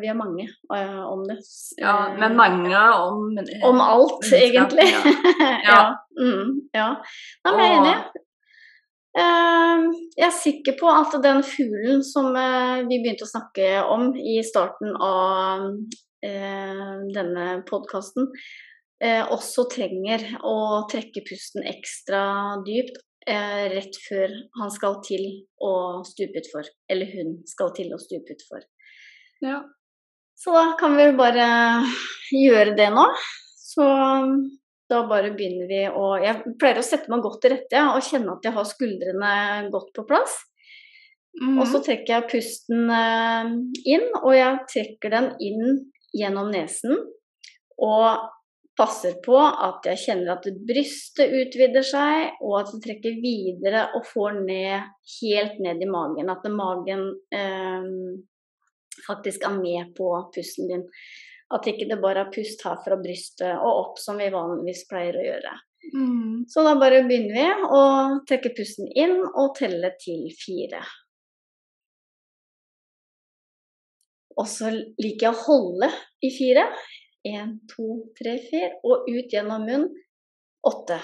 Vi 0.00 0.10
er 0.10 0.18
mange 0.18 0.46
uh, 0.70 1.02
om 1.10 1.24
det. 1.26 1.40
Ja, 1.80 2.14
men 2.18 2.36
mange 2.38 2.78
om 2.78 3.38
Om 3.70 3.80
alt, 3.82 4.26
egentlig. 4.30 4.86
Ja. 4.92 5.00
ja. 5.70 5.80
Mm, 6.18 6.68
ja. 6.74 6.88
Nei, 7.44 7.54
men 7.56 7.64
jeg 7.64 7.72
er 7.72 7.80
enig. 7.80 7.96
Uh, 9.12 9.88
jeg 10.16 10.26
er 10.28 10.36
sikker 10.38 10.78
på 10.80 10.88
at 10.92 11.18
den 11.24 11.42
fuglen 11.44 12.04
som 12.06 12.30
vi 12.32 13.00
begynte 13.02 13.26
å 13.26 13.32
snakke 13.32 13.74
om 13.90 14.12
i 14.16 14.38
starten 14.46 14.94
av 14.96 15.68
denne 16.22 17.46
podkasten, 17.66 18.28
også 19.02 19.64
trenger 19.72 20.22
å 20.46 20.84
trekke 20.86 21.24
pusten 21.26 21.64
ekstra 21.66 22.20
dypt 22.62 23.00
eh, 23.26 23.64
rett 23.72 23.98
før 24.06 24.32
han 24.60 24.72
skal 24.74 24.98
til 25.06 25.26
å 25.62 25.74
stupe 26.06 26.42
utfor. 26.42 26.68
Eller 26.90 27.12
hun 27.16 27.36
skal 27.48 27.72
til 27.76 27.92
å 27.94 28.00
stupe 28.02 28.36
utfor. 28.36 28.64
Ja. 29.44 29.62
Så 30.38 30.54
da 30.54 30.72
kan 30.78 30.96
vi 30.98 31.10
bare 31.18 31.46
gjøre 32.34 32.74
det 32.78 32.88
nå. 32.94 33.06
Så 33.62 33.86
da 34.92 35.02
bare 35.08 35.32
begynner 35.32 35.68
vi 35.70 35.82
å 35.88 36.16
Jeg 36.20 36.54
pleier 36.60 36.80
å 36.80 36.84
sette 36.84 37.08
meg 37.12 37.22
godt 37.24 37.40
til 37.44 37.54
rette 37.54 37.78
ja, 37.78 37.92
og 37.94 38.04
kjenne 38.04 38.34
at 38.34 38.44
jeg 38.44 38.56
har 38.56 38.68
skuldrene 38.68 39.34
godt 39.72 39.92
på 39.96 40.04
plass. 40.08 40.40
Mm. 41.40 41.56
Og 41.62 41.64
så 41.70 41.80
trekker 41.84 42.12
jeg 42.18 42.28
pusten 42.28 42.90
eh, 42.92 43.52
inn, 43.88 44.10
og 44.20 44.34
jeg 44.36 44.58
trekker 44.68 45.14
den 45.14 45.30
inn 45.40 45.78
gjennom 46.12 46.50
nesen. 46.52 46.98
Og 47.80 48.28
passer 48.78 49.18
på 49.24 49.36
at 49.36 49.84
jeg 49.90 50.00
kjenner 50.06 50.36
at 50.36 50.46
brystet 50.68 51.32
utvider 51.42 51.84
seg, 51.86 52.38
og 52.40 52.58
at 52.62 52.70
det 52.72 52.80
trekker 52.86 53.18
videre 53.22 53.88
og 53.96 54.06
får 54.08 54.38
ned 54.46 54.86
helt 55.18 55.58
ned 55.64 55.82
i 55.84 55.90
magen. 55.90 56.30
At 56.32 56.46
magen 56.52 57.04
eh, 57.34 57.90
faktisk 59.06 59.44
er 59.48 59.58
med 59.58 59.92
på 59.98 60.08
pusten 60.34 60.72
din. 60.72 60.86
At 61.52 61.68
ikke 61.68 61.90
det 61.90 62.00
bare 62.00 62.24
er 62.24 62.32
pust 62.32 62.64
her 62.64 62.80
fra 62.84 62.96
brystet 63.00 63.52
og 63.58 63.82
opp, 63.82 64.00
som 64.00 64.16
vi 64.20 64.32
vanligvis 64.32 64.86
pleier 64.88 65.20
å 65.20 65.26
gjøre. 65.26 65.52
Mm. 65.92 66.44
Så 66.48 66.62
da 66.64 66.72
bare 66.80 67.02
begynner 67.04 67.36
vi 67.36 67.68
å 67.76 67.84
trekke 68.28 68.54
pusten 68.56 68.88
inn 68.88 69.18
og 69.26 69.52
telle 69.58 69.92
til 70.00 70.28
fire. 70.38 70.80
Og 74.40 74.48
så 74.48 74.70
liker 74.72 75.26
jeg 75.26 75.34
å 75.34 75.44
holde 75.44 75.90
i 76.24 76.30
fire. 76.32 76.64
Én, 77.24 77.58
to, 77.70 77.88
tre, 78.18 78.36
fire. 78.48 78.78
Og 78.82 79.06
ut 79.06 79.30
gjennom 79.30 79.66
munnen. 79.66 79.90
Åtte. 80.66 80.98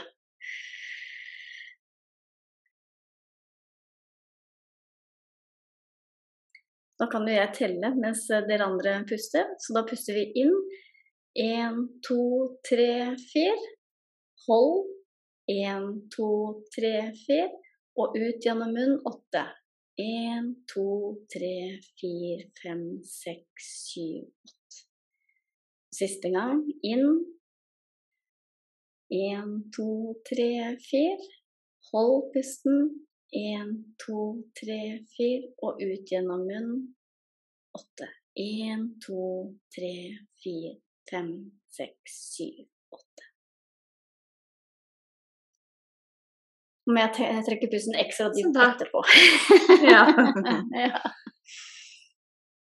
Da 6.99 7.07
kan 7.07 7.29
jo 7.31 7.35
jeg 7.37 7.55
telle 7.55 7.93
mens 7.95 8.25
dere 8.51 8.67
andre 8.67 8.97
puster. 9.07 9.47
Så 9.63 9.77
da 9.77 9.85
puster 9.87 10.19
vi 10.19 10.27
inn. 10.43 10.55
Én, 11.39 11.85
to, 12.03 12.21
tre, 12.67 13.15
fire. 13.31 13.73
Hold. 14.49 14.91
Én, 15.55 15.87
to, 16.11 16.31
tre, 16.75 16.95
fire. 17.23 17.49
Og 17.99 18.19
ut 18.19 18.43
gjennom 18.43 18.75
munnen. 18.75 18.99
Åtte. 19.07 19.47
Én, 20.03 20.53
to, 20.71 21.15
tre, 21.31 21.79
fire, 21.99 22.51
fem, 22.63 22.87
seks, 23.07 23.75
syv, 23.91 24.23
åtte. 24.47 24.58
Siste 25.99 26.31
gang. 26.31 26.63
Inn. 26.83 27.25
Én, 29.11 29.71
to, 29.75 30.15
tre, 30.29 30.77
fire. 30.79 31.29
Hold 31.91 32.31
pusten. 32.35 32.77
Én, 33.35 33.73
to, 33.99 34.21
tre, 34.61 34.81
fire. 35.17 35.49
Og 35.67 35.83
ut 35.83 36.13
gjennom 36.13 36.45
munnen. 36.47 36.85
Åtte. 37.75 38.07
Én, 38.39 38.85
to, 39.03 39.25
tre, 39.75 39.95
fire, 40.39 40.77
fem, 41.11 41.33
seks, 41.75 42.19
syv, 42.37 42.61
åtte. 42.95 43.27
Må 46.89 47.03
jeg 47.03 47.43
trekke 47.49 47.71
pusten 47.73 47.99
ekstra 47.99 48.31
dypt 48.37 48.63
etterpå. 48.69 49.03
ja. 49.91 50.05
ja. 50.87 51.03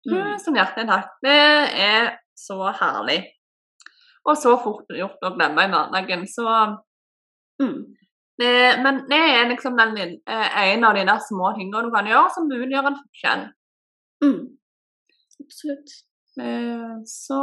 Mm. 0.08 0.38
Som 0.40 0.56
hjertet 0.56 0.88
takk. 0.88 1.10
Det 1.20 1.32
er 1.84 2.06
så 2.40 2.72
herlig. 2.80 3.20
Og 4.28 4.36
så 4.36 4.52
fort 4.60 4.92
gjort 4.94 5.24
å 5.24 5.32
glemme 5.36 5.64
i 5.64 5.72
hverdagen. 5.72 6.26
Så 6.28 6.44
mm. 7.62 7.78
det, 8.40 8.52
Men 8.84 9.02
det 9.10 9.20
er 9.38 9.48
liksom 9.48 9.78
den, 9.80 10.20
eh, 10.28 10.60
en 10.74 10.84
av 10.84 10.96
de 10.96 11.06
der 11.08 11.24
små 11.28 11.54
tingene 11.56 11.86
du 11.86 11.92
kan 11.94 12.08
gjøre 12.10 12.34
som 12.36 12.48
muliggjør 12.50 12.90
en 12.90 13.00
forskjell. 13.00 13.44
Mm. 14.24 14.40
Absolutt. 15.40 15.94
Eh, 16.40 16.96
så 17.08 17.42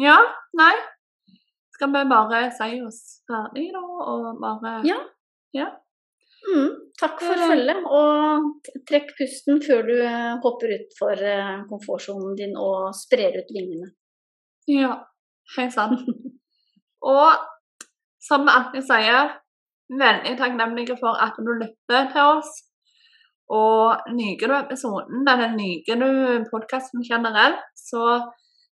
ja, 0.00 0.18
nei. 0.58 0.74
Skal 1.76 1.92
vi 1.92 2.02
bare 2.08 2.46
si 2.56 2.80
oss 2.80 3.00
ferdig, 3.28 3.68
da, 3.74 3.82
og 3.84 4.40
bare 4.40 4.78
Ja. 4.88 4.96
ja. 5.52 5.66
Mm, 6.46 6.68
takk 7.00 7.18
for 7.22 7.42
følget, 7.50 7.80
og 7.90 8.70
trekk 8.86 9.10
pusten 9.18 9.58
før 9.64 9.82
du 9.88 9.96
eh, 9.98 10.36
hopper 10.44 10.74
utfor 10.76 11.22
eh, 11.32 11.56
komfortsonen 11.70 12.36
din 12.38 12.54
og 12.60 12.92
sprer 12.94 13.40
ut 13.40 13.50
vingene. 13.56 13.90
Ja, 14.70 14.92
helt 15.56 15.74
sant. 15.74 16.06
og 17.14 17.42
som 18.22 18.46
vi 18.72 18.82
sier, 18.82 19.34
veldig 20.02 20.34
takknemlige 20.38 20.96
for 21.00 21.18
at 21.22 21.36
du 21.38 21.52
lytter 21.60 22.08
til 22.14 22.32
oss. 22.38 22.54
Og 23.54 24.08
liker 24.10 24.50
du 24.50 24.56
episoden, 24.56 25.22
eller 25.22 25.54
liker 25.54 26.00
du 26.00 26.46
podkasten 26.50 27.04
generelt, 27.06 27.62
så 27.78 28.18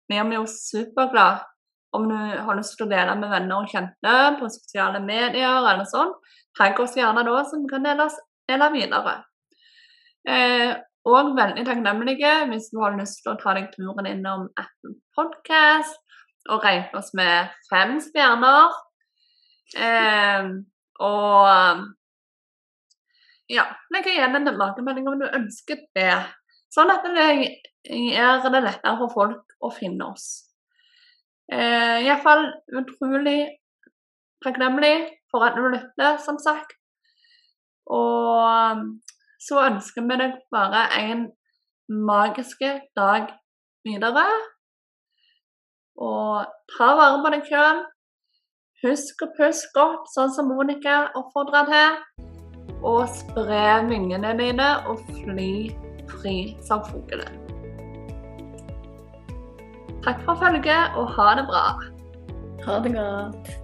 blir 0.08 0.26
vi 0.30 0.38
jo 0.38 0.46
superglade 0.50 1.44
om 1.94 2.08
du 2.10 2.16
har 2.16 2.56
lyst 2.58 2.74
til 2.74 2.88
å 2.88 2.90
dele 2.90 3.14
med 3.20 3.30
venner 3.30 3.60
og 3.62 3.70
kjente 3.70 4.14
på 4.40 4.48
sosiale 4.50 4.98
medier 5.04 5.60
eller 5.60 5.86
sånn. 5.86 6.10
Tagg 6.58 6.80
oss 6.80 6.96
gjerne 6.96 7.24
da, 7.26 7.38
vi 7.52 7.68
kan 7.70 7.86
dele, 7.86 8.08
dele 8.48 8.68
videre. 8.74 9.14
Eh, 10.28 10.74
og 11.04 11.34
veldig 11.36 11.64
takknemlige 11.66 12.32
hvis 12.48 12.70
du 12.72 12.78
har 12.80 12.94
lyst 12.96 13.20
til 13.24 13.34
å 13.34 13.40
ta 13.40 13.52
deg 13.58 13.68
turen 13.74 14.08
innom 14.08 14.46
appen 14.56 14.94
Podcast 15.16 16.00
og 16.48 16.64
regne 16.64 17.00
oss 17.00 17.10
med 17.16 17.52
fem 17.68 17.98
stjerner. 18.04 18.78
Eh, 19.76 20.48
og 21.04 21.84
ja, 23.52 23.66
legge 23.92 24.14
igjen 24.14 24.38
en 24.38 24.48
tilbakemelding 24.48 25.10
om 25.10 25.20
du 25.20 25.26
ønsker 25.28 25.84
det. 25.96 26.16
Sånn 26.72 26.92
at 26.92 27.04
det 27.06 27.28
gjør 27.84 28.48
det 28.48 28.64
lettere 28.64 28.96
for 29.02 29.12
folk 29.12 29.58
å 29.60 29.70
finne 29.74 30.08
oss. 30.14 30.28
Eh, 31.52 32.06
Iallfall 32.06 32.46
utrolig 32.72 33.38
takknemlig 34.44 34.96
for 35.34 35.42
at 35.42 35.56
du 35.58 35.66
lytter, 35.66 36.18
som 36.22 36.38
sagt. 36.38 36.76
Og 37.90 38.38
um, 38.46 38.84
så 39.42 39.64
ønsker 39.66 40.06
vi 40.06 40.18
deg 40.20 40.36
bare 40.54 40.86
en 41.00 41.26
magisk 41.88 42.62
dag 42.96 43.32
videre. 43.84 44.26
Og 45.98 46.46
ta 46.76 46.92
vare 47.00 47.18
på 47.24 47.34
deg 47.34 47.50
sjøl. 47.50 47.82
Husk 48.84 49.24
å 49.24 49.32
puste 49.34 49.72
godt, 49.74 50.06
sånn 50.14 50.30
som 50.34 50.50
Monica 50.52 51.08
oppfordra 51.18 51.64
til. 51.70 51.98
Og 52.84 53.02
spre 53.10 53.64
vingene 53.88 54.34
dine 54.38 54.70
og 54.90 55.02
fly 55.08 55.72
fri 56.10 56.36
som 56.68 56.84
fuglene. 56.90 57.32
Takk 60.04 60.20
for 60.26 60.36
følget, 60.36 60.96
og 61.00 61.08
ha 61.16 61.28
det 61.40 61.46
bra. 61.48 61.66
Ha 62.66 62.80
det 62.84 62.96
godt. 62.96 63.63